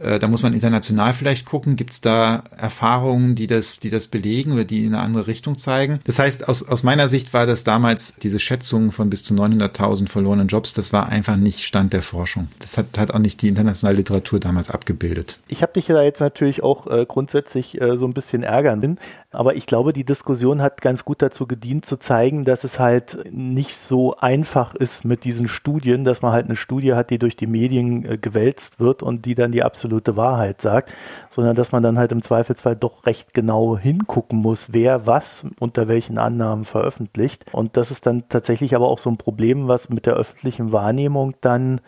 Äh, 0.00 0.18
da 0.18 0.28
muss 0.28 0.42
man 0.42 0.54
international 0.54 1.12
vielleicht 1.12 1.44
gucken, 1.44 1.76
gibt 1.76 1.92
es 1.92 2.00
da 2.00 2.44
Erfahrungen, 2.56 3.34
die 3.34 3.46
das, 3.46 3.80
die 3.80 3.90
das 3.90 4.06
belegen 4.06 4.52
oder 4.52 4.64
die 4.64 4.84
in 4.84 4.94
eine 4.94 5.02
andere 5.02 5.26
Richtung 5.26 5.56
zeigen. 5.56 6.00
Das 6.04 6.18
heißt, 6.18 6.48
aus, 6.48 6.66
aus 6.66 6.82
meiner 6.82 7.08
Sicht 7.08 7.32
war 7.32 7.46
das 7.46 7.64
damals 7.64 8.14
diese 8.16 8.38
Schätzung 8.38 8.92
von 8.92 9.10
bis 9.10 9.22
zu 9.22 9.34
900.000 9.34 10.08
verlorenen 10.08 10.48
Jobs, 10.48 10.72
das 10.72 10.92
war 10.92 11.08
einfach 11.08 11.36
nicht 11.36 11.60
Stand 11.60 11.92
der 11.92 12.02
Forschung. 12.02 12.48
Das 12.58 12.78
hat, 12.78 12.86
hat 12.96 13.12
auch 13.12 13.18
nicht 13.18 13.42
die 13.42 13.48
internationale 13.48 13.98
Literatur 13.98 14.40
damals 14.40 14.70
abgebildet. 14.70 15.38
Ich 15.48 15.62
habe 15.62 15.72
dich 15.72 15.86
da 15.86 16.02
jetzt 16.02 16.20
natürlich 16.20 16.62
auch 16.62 16.86
äh, 16.86 17.04
grundsätzlich 17.06 17.80
äh, 17.80 17.96
so 17.96 18.06
ein 18.06 18.14
bisschen 18.14 18.42
ärgern, 18.42 18.98
aber 19.32 19.54
ich 19.54 19.66
glaube, 19.66 19.92
die 19.92 20.04
Diskussion 20.04 20.60
hat 20.60 20.80
ganz 20.80 21.04
gut 21.04 21.22
dazu 21.22 21.46
gedient, 21.46 21.86
zu 21.86 21.98
zeigen, 21.98 22.44
dass 22.44 22.64
es 22.64 22.80
halt 22.80 23.18
nicht 23.30 23.76
so 23.76 24.16
einfach 24.16 24.74
ist 24.74 25.04
mit 25.04 25.22
diesen 25.22 25.46
Studien, 25.46 26.04
dass 26.04 26.20
man 26.20 26.32
halt 26.32 26.46
eine 26.46 26.56
Studie 26.56 26.94
hat, 26.94 27.10
die 27.10 27.18
durch 27.18 27.36
die 27.36 27.46
Medien 27.46 28.04
äh, 28.04 28.18
gewälzt 28.18 28.80
wird 28.80 29.04
und 29.04 29.26
die 29.26 29.36
dann 29.36 29.52
die 29.52 29.62
absolute 29.62 30.16
Wahrheit 30.16 30.60
sagt, 30.60 30.92
sondern 31.30 31.54
dass 31.54 31.70
man 31.70 31.82
dann 31.82 31.96
halt 31.96 32.10
im 32.10 32.22
Zweifelsfall 32.22 32.74
doch 32.74 33.06
recht 33.06 33.32
genau 33.32 33.78
hingucken 33.78 34.40
muss, 34.40 34.72
wer 34.72 35.06
was 35.06 35.46
unter 35.60 35.86
welchen 35.86 36.18
Annahmen 36.18 36.64
veröffentlicht. 36.64 37.44
Und 37.52 37.76
das 37.76 37.92
ist 37.92 38.06
dann 38.06 38.24
tatsächlich 38.28 38.74
aber 38.74 38.88
auch 38.88 38.98
so 38.98 39.10
ein 39.10 39.16
Problem, 39.16 39.68
was 39.68 39.90
mit 39.90 40.06
der 40.06 40.14
öffentlichen 40.14 40.72
Wahrnehmung 40.72 41.34
dann, 41.40 41.80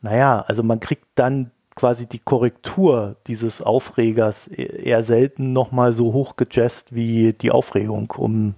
naja, 0.00 0.44
also 0.46 0.62
man 0.62 0.78
kriegt 0.78 1.06
dann 1.16 1.50
quasi 1.78 2.08
die 2.08 2.18
Korrektur 2.18 3.14
dieses 3.28 3.62
Aufregers 3.62 4.48
eher 4.48 5.04
selten 5.04 5.52
nochmal 5.52 5.92
so 5.92 6.12
hoch 6.12 6.34
gejazzt 6.34 6.92
wie 6.92 7.34
die 7.34 7.52
Aufregung 7.52 8.10
um 8.16 8.56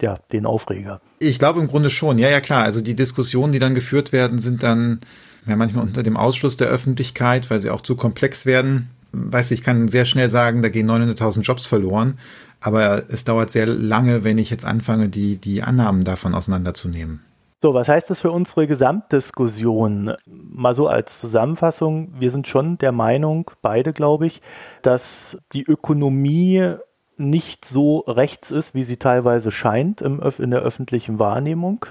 ja, 0.00 0.18
den 0.30 0.46
Aufreger. 0.46 1.00
Ich 1.18 1.40
glaube 1.40 1.58
im 1.58 1.66
Grunde 1.66 1.90
schon, 1.90 2.18
ja, 2.18 2.28
ja 2.28 2.40
klar. 2.40 2.62
Also 2.62 2.80
die 2.80 2.94
Diskussionen, 2.94 3.52
die 3.52 3.58
dann 3.58 3.74
geführt 3.74 4.12
werden, 4.12 4.38
sind 4.38 4.62
dann 4.62 5.00
ja, 5.48 5.56
manchmal 5.56 5.84
unter 5.84 6.04
dem 6.04 6.16
Ausschluss 6.16 6.56
der 6.56 6.68
Öffentlichkeit, 6.68 7.50
weil 7.50 7.58
sie 7.58 7.70
auch 7.70 7.80
zu 7.80 7.96
komplex 7.96 8.46
werden. 8.46 8.90
Weiß 9.10 9.50
ich 9.50 9.64
kann 9.64 9.88
sehr 9.88 10.04
schnell 10.04 10.28
sagen, 10.28 10.62
da 10.62 10.68
gehen 10.68 10.88
900.000 10.88 11.40
Jobs 11.40 11.66
verloren. 11.66 12.18
Aber 12.60 13.02
es 13.08 13.24
dauert 13.24 13.50
sehr 13.50 13.66
lange, 13.66 14.22
wenn 14.22 14.38
ich 14.38 14.48
jetzt 14.48 14.64
anfange, 14.64 15.08
die, 15.08 15.38
die 15.38 15.64
Annahmen 15.64 16.04
davon 16.04 16.36
auseinanderzunehmen. 16.36 17.20
So, 17.62 17.74
was 17.74 17.88
heißt 17.88 18.08
das 18.08 18.22
für 18.22 18.30
unsere 18.30 18.66
Gesamtdiskussion? 18.66 20.14
Mal 20.26 20.74
so 20.74 20.88
als 20.88 21.20
Zusammenfassung, 21.20 22.14
wir 22.18 22.30
sind 22.30 22.48
schon 22.48 22.78
der 22.78 22.90
Meinung, 22.90 23.50
beide 23.60 23.92
glaube 23.92 24.26
ich, 24.26 24.40
dass 24.80 25.36
die 25.52 25.64
Ökonomie 25.64 26.76
nicht 27.18 27.66
so 27.66 27.98
rechts 28.08 28.50
ist, 28.50 28.74
wie 28.74 28.82
sie 28.82 28.96
teilweise 28.96 29.50
scheint 29.50 30.00
im, 30.00 30.22
in 30.38 30.50
der 30.50 30.60
öffentlichen 30.60 31.18
Wahrnehmung 31.18 31.84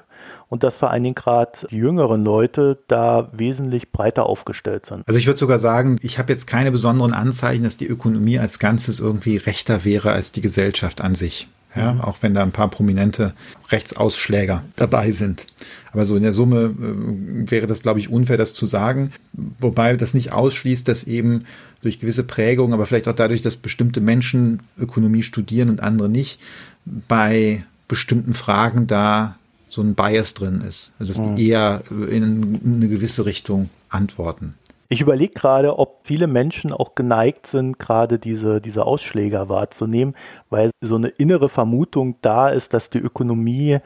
und 0.48 0.64
dass 0.64 0.76
vor 0.76 0.90
allen 0.90 1.04
Dingen 1.04 1.14
gerade 1.14 1.68
die 1.70 1.78
jüngeren 1.78 2.26
Leute 2.26 2.80
da 2.88 3.30
wesentlich 3.32 3.92
breiter 3.92 4.26
aufgestellt 4.26 4.88
sind. 4.88 5.08
Also 5.08 5.20
ich 5.20 5.28
würde 5.28 5.40
sogar 5.40 5.60
sagen, 5.60 6.00
ich 6.02 6.18
habe 6.18 6.34
jetzt 6.34 6.48
keine 6.48 6.72
besonderen 6.72 7.14
Anzeichen, 7.14 7.64
dass 7.64 7.78
die 7.78 7.86
Ökonomie 7.86 8.40
als 8.40 8.58
Ganzes 8.58 9.00
irgendwie 9.00 9.38
rechter 9.38 9.86
wäre 9.86 10.14
als 10.14 10.32
die 10.32 10.42
Gesellschaft 10.42 11.00
an 11.00 11.14
sich. 11.14 11.48
Ja, 11.76 11.94
mhm. 11.94 12.02
auch 12.02 12.18
wenn 12.22 12.34
da 12.34 12.42
ein 12.42 12.52
paar 12.52 12.70
prominente 12.70 13.34
Rechtsausschläger 13.70 14.64
dabei 14.76 15.12
sind. 15.12 15.46
Aber 15.92 16.04
so 16.04 16.16
in 16.16 16.24
der 16.24 16.34
Summe 16.34 16.74
äh, 16.76 17.52
wäre 17.52 17.68
das, 17.68 17.84
glaube 17.84 18.00
ich, 18.00 18.10
unfair, 18.10 18.38
das 18.38 18.54
zu 18.54 18.66
sagen. 18.66 19.12
Wobei 19.34 19.96
das 19.96 20.16
nicht 20.16 20.32
ausschließt, 20.32 20.88
dass 20.88 21.04
eben 21.04 21.46
durch 21.82 22.00
gewisse 22.00 22.24
Prägungen, 22.24 22.74
aber 22.74 22.88
vielleicht 22.88 23.08
auch 23.08 23.16
dadurch, 23.16 23.42
dass 23.42 23.56
bestimmte 23.56 24.02
Menschen 24.02 24.62
Ökonomie 24.80 25.22
studieren 25.22 25.70
und 25.70 25.82
andere 25.82 26.10
nicht, 26.10 26.40
bei 26.86 27.64
bestimmten 27.88 28.34
Fragen 28.34 28.88
da 28.88 29.38
so 29.70 29.82
ein 29.82 29.94
Bias 29.94 30.34
drin 30.34 30.62
ist. 30.68 30.94
Also 31.00 31.14
dass 31.14 31.22
die 31.22 31.30
mhm. 31.30 31.38
eher 31.38 31.84
in 32.10 32.60
eine 32.66 32.88
gewisse 32.88 33.26
Richtung 33.26 33.70
antworten. 33.90 34.56
Ich 34.92 35.02
überlege 35.02 35.34
gerade, 35.34 35.78
ob 35.78 36.00
viele 36.04 36.26
Menschen 36.26 36.74
auch 36.74 36.96
geneigt 36.96 37.46
sind, 37.46 37.78
gerade 37.78 38.18
diese, 38.18 38.60
diese 38.60 38.88
Ausschläger 38.88 39.48
wahrzunehmen, 39.48 40.16
weil 40.50 40.72
so 40.82 40.96
eine 40.96 41.10
innere 41.10 41.48
Vermutung 41.48 42.16
da 42.24 42.50
ist, 42.50 42.74
dass 42.74 42.90
die 42.90 42.98
Ökonomie 42.98 43.78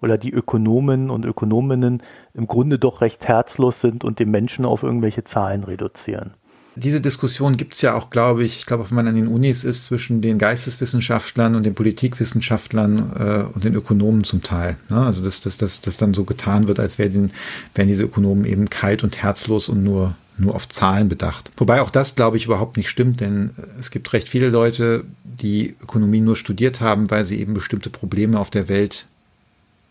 oder 0.00 0.18
die 0.18 0.32
Ökonomen 0.32 1.10
und 1.10 1.24
Ökonominnen 1.24 2.00
im 2.34 2.46
Grunde 2.46 2.78
doch 2.78 3.00
recht 3.00 3.26
herzlos 3.26 3.80
sind 3.80 4.04
und 4.04 4.20
den 4.20 4.30
Menschen 4.30 4.64
auf 4.64 4.84
irgendwelche 4.84 5.24
Zahlen 5.24 5.64
reduzieren. 5.64 6.34
Diese 6.76 7.00
Diskussion 7.00 7.56
gibt 7.56 7.74
es 7.74 7.82
ja 7.82 7.94
auch, 7.94 8.10
glaube 8.10 8.44
ich, 8.44 8.58
ich 8.58 8.66
glaube, 8.66 8.88
wenn 8.88 8.94
man 8.94 9.08
an 9.08 9.16
den 9.16 9.26
Unis 9.26 9.64
ist, 9.64 9.84
zwischen 9.84 10.22
den 10.22 10.38
Geisteswissenschaftlern 10.38 11.56
und 11.56 11.64
den 11.64 11.74
Politikwissenschaftlern 11.74 13.12
äh, 13.18 13.54
und 13.54 13.64
den 13.64 13.74
Ökonomen 13.74 14.22
zum 14.22 14.42
Teil. 14.42 14.76
Ne? 14.88 15.04
Also 15.04 15.22
dass, 15.22 15.40
dass 15.40 15.96
dann 15.98 16.14
so 16.14 16.22
getan 16.22 16.68
wird, 16.68 16.78
als 16.78 16.98
wären, 16.98 17.32
wären 17.74 17.88
diese 17.88 18.04
Ökonomen 18.04 18.44
eben 18.44 18.70
kalt 18.70 19.02
und 19.02 19.22
herzlos 19.22 19.68
und 19.68 19.82
nur 19.82 20.14
nur 20.42 20.54
auf 20.54 20.68
Zahlen 20.68 21.08
bedacht. 21.08 21.50
Wobei 21.56 21.80
auch 21.80 21.90
das, 21.90 22.14
glaube 22.14 22.36
ich, 22.36 22.44
überhaupt 22.44 22.76
nicht 22.76 22.88
stimmt, 22.88 23.20
denn 23.20 23.50
es 23.80 23.90
gibt 23.90 24.12
recht 24.12 24.28
viele 24.28 24.50
Leute, 24.50 25.04
die 25.24 25.76
Ökonomie 25.82 26.20
nur 26.20 26.36
studiert 26.36 26.80
haben, 26.80 27.10
weil 27.10 27.24
sie 27.24 27.40
eben 27.40 27.54
bestimmte 27.54 27.90
Probleme 27.90 28.38
auf 28.38 28.50
der 28.50 28.68
Welt 28.68 29.06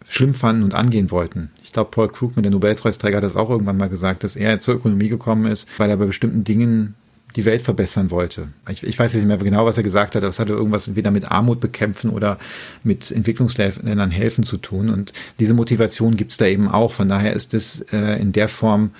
schlimm 0.07 0.33
fanden 0.33 0.63
und 0.63 0.73
angehen 0.73 1.09
wollten. 1.09 1.51
Ich 1.63 1.71
glaube, 1.71 1.91
Paul 1.91 2.09
Krugman, 2.09 2.43
der 2.43 2.51
Nobelpreisträger, 2.51 3.17
hat 3.17 3.23
das 3.23 3.35
auch 3.35 3.49
irgendwann 3.49 3.77
mal 3.77 3.89
gesagt, 3.89 4.23
dass 4.23 4.35
er 4.35 4.59
zur 4.59 4.75
Ökonomie 4.75 5.07
gekommen 5.07 5.45
ist, 5.49 5.69
weil 5.77 5.89
er 5.89 5.97
bei 5.97 6.05
bestimmten 6.05 6.43
Dingen 6.43 6.95
die 7.35 7.45
Welt 7.45 7.61
verbessern 7.61 8.11
wollte. 8.11 8.49
Ich, 8.69 8.83
ich 8.83 8.99
weiß 8.99 9.13
nicht 9.13 9.25
mehr 9.25 9.37
genau, 9.37 9.65
was 9.65 9.77
er 9.77 9.83
gesagt 9.83 10.15
hat, 10.15 10.23
aber 10.23 10.29
es 10.29 10.39
hatte 10.39 10.53
irgendwas 10.53 10.87
entweder 10.87 11.11
mit 11.11 11.31
Armut 11.31 11.59
bekämpfen 11.59 12.09
oder 12.09 12.37
mit 12.83 13.09
Entwicklungsländern 13.09 14.11
helfen 14.11 14.43
zu 14.43 14.57
tun. 14.57 14.89
Und 14.89 15.13
diese 15.39 15.53
Motivation 15.53 16.17
gibt 16.17 16.31
es 16.31 16.37
da 16.37 16.45
eben 16.45 16.67
auch. 16.67 16.91
Von 16.91 17.07
daher 17.07 17.33
ist 17.33 17.53
es 17.53 17.81
äh, 17.93 18.19
in 18.19 18.33
der 18.33 18.49
Form 18.49 18.91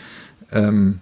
ähm, 0.52 1.00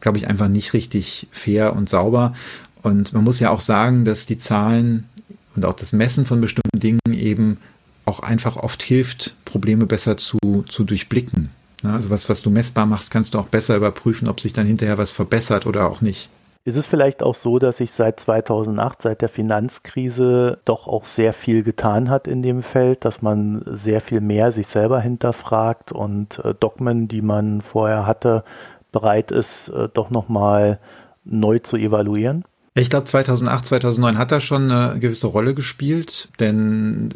glaube 0.00 0.18
ich, 0.18 0.28
einfach 0.28 0.48
nicht 0.48 0.72
richtig 0.72 1.28
fair 1.30 1.74
und 1.74 1.88
sauber. 1.88 2.34
Und 2.82 3.12
man 3.12 3.24
muss 3.24 3.40
ja 3.40 3.50
auch 3.50 3.60
sagen, 3.60 4.04
dass 4.04 4.26
die 4.26 4.38
Zahlen 4.38 5.08
und 5.56 5.64
auch 5.64 5.74
das 5.74 5.92
Messen 5.92 6.24
von 6.24 6.40
bestimmten 6.40 6.78
Dingen 6.78 7.00
eben 7.12 7.58
auch 8.04 8.20
einfach 8.20 8.56
oft 8.56 8.82
hilft, 8.82 9.34
Probleme 9.44 9.86
besser 9.86 10.16
zu, 10.16 10.38
zu 10.68 10.84
durchblicken. 10.84 11.50
Also 11.82 12.10
was, 12.10 12.28
was 12.28 12.42
du 12.42 12.50
messbar 12.50 12.86
machst, 12.86 13.10
kannst 13.10 13.34
du 13.34 13.38
auch 13.38 13.46
besser 13.46 13.76
überprüfen, 13.76 14.28
ob 14.28 14.40
sich 14.40 14.52
dann 14.52 14.66
hinterher 14.66 14.98
was 14.98 15.12
verbessert 15.12 15.66
oder 15.66 15.88
auch 15.88 16.00
nicht. 16.00 16.28
Ist 16.64 16.76
es 16.76 16.86
vielleicht 16.86 17.22
auch 17.22 17.34
so, 17.34 17.58
dass 17.58 17.78
sich 17.78 17.92
seit 17.92 18.20
2008, 18.20 19.00
seit 19.00 19.22
der 19.22 19.28
Finanzkrise, 19.28 20.58
doch 20.64 20.86
auch 20.86 21.06
sehr 21.06 21.32
viel 21.32 21.62
getan 21.62 22.10
hat 22.10 22.26
in 22.26 22.42
dem 22.42 22.62
Feld, 22.62 23.04
dass 23.04 23.22
man 23.22 23.62
sehr 23.64 24.00
viel 24.00 24.20
mehr 24.20 24.52
sich 24.52 24.66
selber 24.66 25.00
hinterfragt 25.00 25.92
und 25.92 26.40
äh, 26.44 26.54
Dogmen, 26.54 27.08
die 27.08 27.22
man 27.22 27.62
vorher 27.62 28.06
hatte, 28.06 28.44
bereit 28.92 29.30
ist, 29.30 29.68
äh, 29.68 29.88
doch 29.92 30.10
nochmal 30.10 30.78
neu 31.24 31.58
zu 31.58 31.76
evaluieren? 31.76 32.44
Ich 32.74 32.90
glaube, 32.90 33.06
2008, 33.06 33.66
2009 33.66 34.18
hat 34.18 34.30
er 34.30 34.40
schon 34.40 34.70
eine 34.70 34.98
gewisse 35.00 35.26
Rolle 35.26 35.54
gespielt, 35.54 36.28
denn 36.38 37.10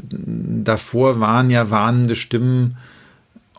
davor 0.64 1.20
waren 1.20 1.50
ja 1.50 1.70
warnende 1.70 2.16
Stimmen 2.16 2.76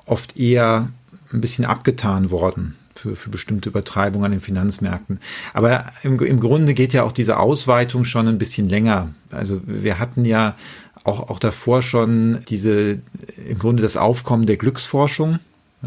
oft 0.06 0.38
eher 0.38 0.90
ein 1.32 1.42
bisschen 1.42 1.66
abgetan 1.66 2.30
worden 2.30 2.76
für, 2.94 3.16
für 3.16 3.30
bestimmte 3.30 3.70
Übertreibungen 3.70 4.26
an 4.26 4.32
den 4.32 4.42
Finanzmärkten. 4.42 5.20
Aber 5.54 5.86
im, 6.04 6.20
im 6.20 6.40
Grunde 6.40 6.74
geht 6.74 6.94
ja 6.94 7.04
auch 7.04 7.12
diese 7.12 7.40
Ausweitung 7.40 8.04
schon 8.04 8.28
ein 8.28 8.38
bisschen 8.38 8.68
länger. 8.68 9.10
Also 9.32 9.62
wir 9.66 9.98
hatten 9.98 10.26
ja 10.26 10.56
auch, 11.04 11.30
auch 11.30 11.40
davor 11.40 11.82
schon 11.82 12.40
diese, 12.50 13.00
im 13.48 13.60
Grunde 13.60 13.82
das 13.82 13.98
Aufkommen 13.98 14.46
der 14.46 14.58
Glücksforschung 14.58 15.40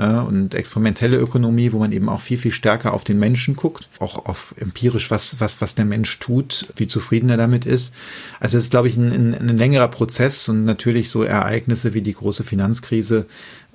und 0.05 0.55
experimentelle 0.55 1.17
Ökonomie, 1.17 1.73
wo 1.73 1.79
man 1.79 1.91
eben 1.91 2.09
auch 2.09 2.21
viel, 2.21 2.37
viel 2.37 2.53
stärker 2.53 2.93
auf 2.93 3.03
den 3.03 3.19
Menschen 3.19 3.57
guckt, 3.57 3.89
auch 3.99 4.27
auf 4.27 4.55
empirisch, 4.59 5.11
was, 5.11 5.41
was, 5.41 5.61
was 5.63 5.75
der 5.75 5.87
Mensch 5.87 6.19
tut, 6.19 6.67
wie 6.77 6.87
zufrieden 6.87 7.31
er 7.31 7.39
damit 7.39 7.65
ist. 7.65 7.95
Also 8.39 8.59
es 8.59 8.65
ist, 8.65 8.71
glaube 8.71 8.89
ich, 8.89 8.97
ein, 8.97 9.35
ein, 9.35 9.57
längerer 9.57 9.89
Prozess 9.89 10.49
und 10.49 10.65
natürlich 10.65 11.09
so 11.09 11.23
Ereignisse 11.23 11.95
wie 11.95 12.03
die 12.03 12.13
große 12.13 12.45
Finanzkrise, 12.45 13.25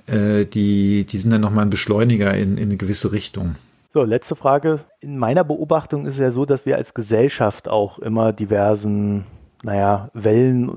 äh, 0.06 0.44
die, 0.44 1.04
die 1.04 1.18
sind 1.18 1.32
dann 1.32 1.40
nochmal 1.40 1.64
ein 1.66 1.70
Beschleuniger 1.70 2.34
in, 2.34 2.56
in 2.56 2.64
eine 2.64 2.76
gewisse 2.76 3.10
Richtung. 3.10 3.56
So, 3.92 4.04
letzte 4.04 4.36
Frage. 4.36 4.80
In 5.00 5.18
meiner 5.18 5.44
Beobachtung 5.44 6.06
ist 6.06 6.14
es 6.14 6.20
ja 6.20 6.32
so, 6.32 6.46
dass 6.46 6.64
wir 6.64 6.76
als 6.76 6.94
Gesellschaft 6.94 7.68
auch 7.68 7.98
immer 7.98 8.32
diversen 8.32 9.26
naja, 9.62 10.10
Wellen 10.12 10.68
äh, 10.68 10.72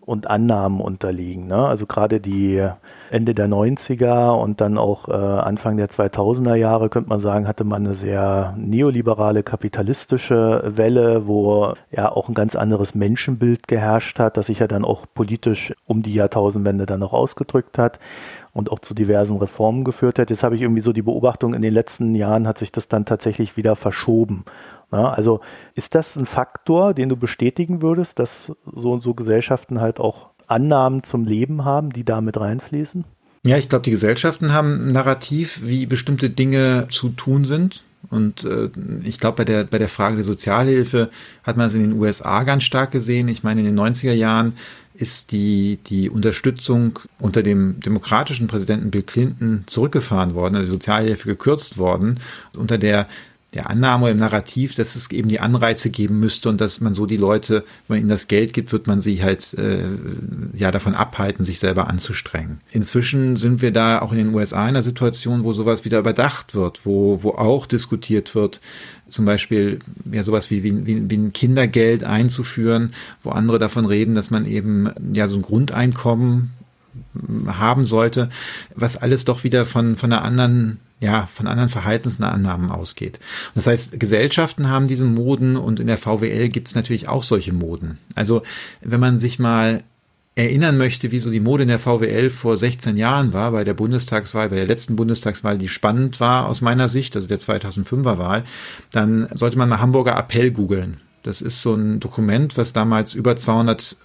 und 0.00 0.28
Annahmen 0.28 0.80
unterliegen. 0.80 1.46
Ne? 1.46 1.66
Also 1.66 1.86
gerade 1.86 2.20
die 2.20 2.66
Ende 3.10 3.34
der 3.34 3.48
90er 3.48 4.32
und 4.32 4.60
dann 4.60 4.76
auch 4.76 5.08
äh, 5.08 5.12
Anfang 5.12 5.76
der 5.78 5.88
2000er 5.88 6.54
Jahre, 6.54 6.90
könnte 6.90 7.08
man 7.08 7.20
sagen, 7.20 7.48
hatte 7.48 7.64
man 7.64 7.86
eine 7.86 7.94
sehr 7.94 8.54
neoliberale, 8.58 9.42
kapitalistische 9.42 10.62
Welle, 10.66 11.26
wo 11.26 11.72
ja 11.90 12.12
auch 12.12 12.28
ein 12.28 12.34
ganz 12.34 12.54
anderes 12.54 12.94
Menschenbild 12.94 13.66
geherrscht 13.66 14.18
hat, 14.18 14.36
das 14.36 14.46
sich 14.46 14.58
ja 14.58 14.66
dann 14.66 14.84
auch 14.84 15.06
politisch 15.14 15.74
um 15.86 16.02
die 16.02 16.14
Jahrtausendwende 16.14 16.86
dann 16.86 17.00
noch 17.00 17.12
ausgedrückt 17.12 17.78
hat. 17.78 17.98
und 18.54 18.72
auch 18.72 18.80
zu 18.80 18.92
diversen 18.92 19.36
Reformen 19.36 19.84
geführt 19.84 20.18
hat. 20.18 20.30
Jetzt 20.30 20.42
habe 20.42 20.56
ich 20.56 20.62
irgendwie 20.62 20.80
so 20.80 20.92
die 20.92 21.02
Beobachtung, 21.02 21.54
in 21.54 21.62
den 21.62 21.72
letzten 21.72 22.16
Jahren 22.16 22.48
hat 22.48 22.58
sich 22.58 22.72
das 22.72 22.88
dann 22.88 23.04
tatsächlich 23.04 23.56
wieder 23.56 23.76
verschoben. 23.76 24.44
Ja, 24.90 25.10
also 25.10 25.40
ist 25.74 25.94
das 25.94 26.16
ein 26.16 26.26
Faktor, 26.26 26.94
den 26.94 27.08
du 27.08 27.16
bestätigen 27.16 27.82
würdest, 27.82 28.18
dass 28.18 28.52
so 28.74 28.92
und 28.92 29.02
so 29.02 29.14
Gesellschaften 29.14 29.80
halt 29.80 30.00
auch 30.00 30.30
Annahmen 30.46 31.02
zum 31.02 31.24
Leben 31.24 31.64
haben, 31.64 31.90
die 31.90 32.04
da 32.04 32.20
mit 32.20 32.38
reinfließen? 32.38 33.04
Ja, 33.44 33.56
ich 33.56 33.68
glaube, 33.68 33.84
die 33.84 33.90
Gesellschaften 33.90 34.52
haben 34.52 34.88
ein 34.88 34.92
Narrativ, 34.92 35.60
wie 35.62 35.86
bestimmte 35.86 36.30
Dinge 36.30 36.86
zu 36.90 37.10
tun 37.10 37.44
sind. 37.44 37.82
Und 38.10 38.44
äh, 38.44 38.70
ich 39.04 39.18
glaube, 39.18 39.38
bei 39.38 39.44
der, 39.44 39.64
bei 39.64 39.78
der 39.78 39.88
Frage 39.88 40.16
der 40.16 40.24
Sozialhilfe 40.24 41.10
hat 41.42 41.56
man 41.56 41.66
es 41.66 41.74
in 41.74 41.82
den 41.82 42.00
USA 42.00 42.44
ganz 42.44 42.64
stark 42.64 42.90
gesehen. 42.90 43.28
Ich 43.28 43.42
meine, 43.42 43.60
in 43.60 43.66
den 43.66 43.78
90er 43.78 44.12
Jahren 44.12 44.54
ist 44.94 45.30
die, 45.30 45.78
die 45.86 46.10
Unterstützung 46.10 46.98
unter 47.20 47.42
dem 47.42 47.78
demokratischen 47.80 48.48
Präsidenten 48.48 48.90
Bill 48.90 49.04
Clinton 49.04 49.64
zurückgefahren 49.66 50.34
worden, 50.34 50.56
also 50.56 50.66
die 50.66 50.72
Sozialhilfe 50.72 51.28
gekürzt 51.28 51.78
worden, 51.78 52.18
unter 52.54 52.78
der 52.78 53.06
der 53.54 53.70
Annahme 53.70 54.10
im 54.10 54.18
Narrativ, 54.18 54.74
dass 54.74 54.94
es 54.94 55.10
eben 55.10 55.28
die 55.28 55.40
Anreize 55.40 55.88
geben 55.88 56.20
müsste 56.20 56.50
und 56.50 56.60
dass 56.60 56.82
man 56.82 56.92
so 56.92 57.06
die 57.06 57.16
Leute, 57.16 57.64
wenn 57.86 57.96
man 57.96 57.98
ihnen 58.00 58.08
das 58.10 58.28
Geld 58.28 58.52
gibt, 58.52 58.72
wird 58.72 58.86
man 58.86 59.00
sie 59.00 59.22
halt 59.22 59.54
äh, 59.54 59.84
ja 60.52 60.70
davon 60.70 60.94
abhalten, 60.94 61.44
sich 61.44 61.58
selber 61.58 61.88
anzustrengen. 61.88 62.60
Inzwischen 62.72 63.36
sind 63.36 63.62
wir 63.62 63.70
da 63.70 64.02
auch 64.02 64.12
in 64.12 64.18
den 64.18 64.34
USA 64.34 64.62
in 64.62 64.68
einer 64.68 64.82
Situation, 64.82 65.44
wo 65.44 65.54
sowas 65.54 65.86
wieder 65.86 65.98
überdacht 65.98 66.54
wird, 66.54 66.84
wo, 66.84 67.22
wo 67.22 67.30
auch 67.30 67.64
diskutiert 67.64 68.34
wird, 68.34 68.60
zum 69.08 69.24
Beispiel 69.24 69.78
ja 70.12 70.22
sowas 70.22 70.50
wie, 70.50 70.62
wie, 70.62 70.86
wie, 70.86 71.08
wie 71.08 71.16
ein 71.16 71.32
Kindergeld 71.32 72.04
einzuführen, 72.04 72.92
wo 73.22 73.30
andere 73.30 73.58
davon 73.58 73.86
reden, 73.86 74.14
dass 74.14 74.30
man 74.30 74.44
eben 74.44 74.90
ja 75.14 75.26
so 75.26 75.36
ein 75.36 75.42
Grundeinkommen 75.42 76.50
haben 77.46 77.86
sollte, 77.86 78.28
was 78.74 78.96
alles 78.98 79.24
doch 79.24 79.44
wieder 79.44 79.64
von, 79.64 79.96
von 79.96 80.12
einer 80.12 80.22
anderen 80.22 80.80
ja, 81.00 81.28
von 81.32 81.46
anderen 81.46 81.68
Verhaltensannahmen 81.68 82.70
ausgeht. 82.70 83.20
Das 83.54 83.66
heißt, 83.66 84.00
Gesellschaften 84.00 84.68
haben 84.68 84.88
diese 84.88 85.04
Moden 85.04 85.56
und 85.56 85.80
in 85.80 85.86
der 85.86 85.98
VWL 85.98 86.48
gibt 86.48 86.68
es 86.68 86.74
natürlich 86.74 87.08
auch 87.08 87.22
solche 87.22 87.52
Moden. 87.52 87.98
Also 88.14 88.42
wenn 88.80 89.00
man 89.00 89.18
sich 89.18 89.38
mal 89.38 89.82
erinnern 90.34 90.76
möchte, 90.78 91.10
wie 91.10 91.18
so 91.18 91.30
die 91.30 91.40
Mode 91.40 91.64
in 91.64 91.68
der 91.68 91.80
VWL 91.80 92.30
vor 92.30 92.56
16 92.56 92.96
Jahren 92.96 93.32
war, 93.32 93.50
bei 93.52 93.64
der 93.64 93.74
Bundestagswahl, 93.74 94.48
bei 94.48 94.56
der 94.56 94.66
letzten 94.66 94.94
Bundestagswahl, 94.96 95.58
die 95.58 95.68
spannend 95.68 96.20
war 96.20 96.46
aus 96.46 96.60
meiner 96.60 96.88
Sicht, 96.88 97.16
also 97.16 97.26
der 97.26 97.40
2005er 97.40 98.18
Wahl, 98.18 98.44
dann 98.92 99.28
sollte 99.34 99.58
man 99.58 99.68
mal 99.68 99.80
Hamburger 99.80 100.16
Appell 100.16 100.52
googeln. 100.52 100.98
Das 101.24 101.42
ist 101.42 101.60
so 101.60 101.74
ein 101.74 101.98
Dokument, 101.98 102.56
was 102.56 102.72
damals 102.72 103.14
über 103.14 103.36
200 103.36 103.96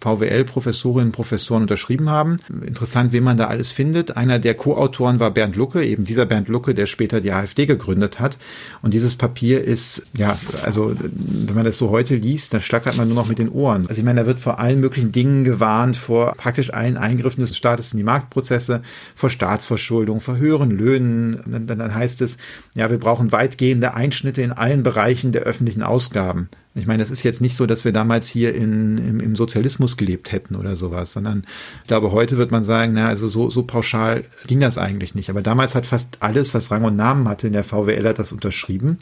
VWL-Professorinnen 0.00 1.08
und 1.08 1.12
Professoren 1.12 1.62
unterschrieben 1.62 2.10
haben. 2.10 2.38
Interessant, 2.64 3.12
wen 3.12 3.24
man 3.24 3.36
da 3.36 3.46
alles 3.46 3.72
findet. 3.72 4.16
Einer 4.16 4.38
der 4.38 4.54
Co-Autoren 4.54 5.20
war 5.20 5.30
Bernd 5.30 5.56
Lucke, 5.56 5.84
eben 5.84 6.04
dieser 6.04 6.26
Bernd 6.26 6.48
Lucke, 6.48 6.74
der 6.74 6.86
später 6.86 7.20
die 7.20 7.32
AfD 7.32 7.66
gegründet 7.66 8.20
hat. 8.20 8.38
Und 8.82 8.94
dieses 8.94 9.16
Papier 9.16 9.62
ist, 9.62 10.06
ja, 10.16 10.38
also 10.64 10.94
wenn 10.98 11.54
man 11.54 11.64
das 11.64 11.78
so 11.78 11.90
heute 11.90 12.16
liest, 12.16 12.54
dann 12.54 12.60
schlackert 12.60 12.96
man 12.96 13.08
nur 13.08 13.16
noch 13.16 13.28
mit 13.28 13.38
den 13.38 13.48
Ohren. 13.48 13.86
Also 13.88 14.00
ich 14.00 14.04
meine, 14.04 14.20
da 14.20 14.26
wird 14.26 14.40
vor 14.40 14.58
allen 14.58 14.80
möglichen 14.80 15.12
Dingen 15.12 15.44
gewarnt, 15.44 15.96
vor 15.96 16.34
praktisch 16.36 16.72
allen 16.72 16.96
Eingriffen 16.96 17.40
des 17.40 17.56
Staates 17.56 17.92
in 17.92 17.98
die 17.98 18.04
Marktprozesse, 18.04 18.82
vor 19.14 19.30
Staatsverschuldung, 19.30 20.20
vor 20.20 20.36
höheren 20.36 20.70
Löhnen. 20.70 21.40
Dann, 21.46 21.66
dann 21.66 21.94
heißt 21.94 22.22
es, 22.22 22.38
ja, 22.74 22.90
wir 22.90 22.98
brauchen 22.98 23.32
weitgehende 23.32 23.94
Einschnitte 23.94 24.42
in 24.42 24.52
allen 24.52 24.82
Bereichen 24.82 25.32
der 25.32 25.42
öffentlichen 25.42 25.82
Ausgaben. 25.82 26.48
Ich 26.78 26.86
meine, 26.86 27.02
es 27.02 27.10
ist 27.10 27.22
jetzt 27.22 27.40
nicht 27.40 27.56
so, 27.56 27.66
dass 27.66 27.84
wir 27.84 27.92
damals 27.92 28.28
hier 28.28 28.54
in, 28.54 28.98
im, 28.98 29.20
im, 29.20 29.36
Sozialismus 29.36 29.96
gelebt 29.96 30.32
hätten 30.32 30.54
oder 30.54 30.76
sowas, 30.76 31.12
sondern 31.12 31.44
ich 31.82 31.88
glaube, 31.88 32.12
heute 32.12 32.36
wird 32.36 32.50
man 32.50 32.64
sagen, 32.64 32.94
na, 32.94 33.08
also 33.08 33.28
so, 33.28 33.50
so 33.50 33.62
pauschal 33.64 34.24
ging 34.46 34.60
das 34.60 34.78
eigentlich 34.78 35.14
nicht. 35.14 35.30
Aber 35.30 35.42
damals 35.42 35.74
hat 35.74 35.86
fast 35.86 36.18
alles, 36.20 36.54
was 36.54 36.70
Rang 36.70 36.84
und 36.84 36.96
Namen 36.96 37.28
hatte 37.28 37.46
in 37.46 37.52
der 37.52 37.64
VWL, 37.64 38.08
hat 38.08 38.18
das 38.18 38.32
unterschrieben. 38.32 38.98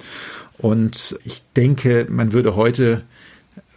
Und 0.59 1.19
ich 1.25 1.43
denke, 1.55 2.07
man 2.09 2.33
würde 2.33 2.57
heute 2.57 3.03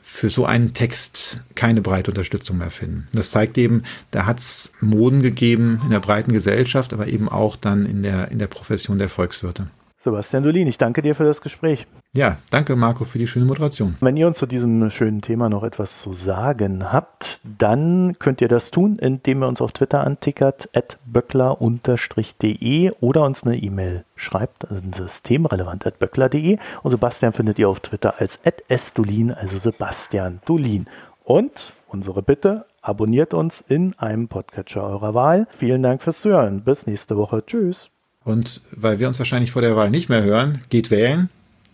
für 0.02 0.30
so 0.30 0.46
einen 0.46 0.74
Text 0.74 1.42
keine 1.56 1.82
breite 1.82 2.12
Unterstützung 2.12 2.58
mehr 2.58 2.72
finden. 2.72 3.08
Das 3.14 3.32
zeigt 3.32 3.58
eben, 3.58 3.84
da 4.12 4.26
hat 4.26 4.40
es 4.40 4.74
Moden 4.82 5.22
gegeben 5.22 5.82
in 5.84 5.92
der 5.92 6.00
breiten 6.00 6.34
Gesellschaft, 6.34 6.94
aber 6.94 7.08
eben 7.08 7.30
auch 7.30 7.56
dann 7.56 7.86
in 7.86 8.02
der, 8.02 8.32
in 8.32 8.40
der 8.40 8.48
Profession 8.48 8.98
der 8.98 9.08
Volkswirte. 9.08 9.68
Sebastian 10.02 10.44
Dolin, 10.44 10.68
ich 10.68 10.78
danke 10.78 11.02
dir 11.02 11.14
für 11.14 11.26
das 11.26 11.42
Gespräch. 11.42 11.86
Ja, 12.14 12.38
danke 12.52 12.76
Marco 12.76 13.04
für 13.04 13.20
die 13.20 13.28
schöne 13.28 13.46
Moderation. 13.46 13.96
Wenn 14.00 14.18
ihr 14.18 14.28
uns 14.28 14.38
zu 14.38 14.46
diesem 14.46 14.90
schönen 14.90 15.22
Thema 15.22 15.50
noch 15.50 15.64
etwas 15.64 16.00
zu 16.00 16.14
sagen 16.14 16.92
habt, 16.92 17.42
dann 17.44 18.16
könnt 18.18 18.40
ihr 18.42 18.48
das 18.48 18.72
tun, 18.72 18.98
indem 18.98 19.44
ihr 19.44 19.48
uns 19.48 19.62
auf 19.62 19.74
Twitter 19.74 20.06
antickert, 20.06 20.70
at 20.74 20.98
böckler-de 21.06 22.92
oder 23.02 23.26
uns 23.26 23.44
eine 23.44 23.58
E-Mail 23.58 24.06
schreibt, 24.16 24.66
systemrelevant 24.96 25.86
at 25.86 26.00
böckler.de 26.00 26.58
und 26.82 26.92
Sebastian 26.92 27.34
findet 27.34 27.60
ihr 27.60 27.70
auf 27.70 27.82
Twitter 27.82 28.16
als 28.20 28.40
at 28.46 28.64
sdolin, 28.70 29.32
also 29.32 29.58
Sebastian 29.58 30.40
Dolin. 30.46 30.88
Und 31.26 31.74
unsere 31.90 32.24
Bitte, 32.24 32.66
abonniert 32.82 33.34
uns 33.34 33.62
in 33.62 33.94
einem 34.00 34.30
Podcatcher 34.30 34.84
eurer 34.84 35.14
Wahl. 35.14 35.48
Vielen 35.52 35.84
Dank 35.84 36.02
fürs 36.02 36.22
Zuhören. 36.22 36.62
Bis 36.62 36.88
nächste 36.88 37.18
Woche. 37.18 37.46
Tschüss. 37.46 37.90
Und 38.26 38.62
weil 38.72 39.00
wir 39.00 39.08
uns 39.08 39.18
wahrscheinlich 39.20 39.52
vor 39.52 39.62
der 39.62 39.76
Wahl 39.76 39.90
nicht 39.90 40.10
mehr 40.10 40.24
hören, 40.24 40.62
geht 40.70 40.92
wählen 40.92 41.30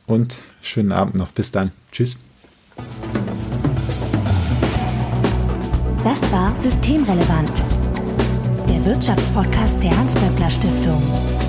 und 0.06 0.38
schönen 0.62 0.94
Abend 0.94 1.16
noch. 1.16 1.32
Bis 1.32 1.52
dann. 1.52 1.72
Tschüss. 1.92 2.18
Das 6.04 6.32
war 6.32 6.56
Systemrelevant, 6.62 7.52
der 8.70 8.86
Wirtschaftspodcast 8.86 9.82
der 9.82 9.98
Hans-Böckler 9.98 10.50
Stiftung. 10.52 11.45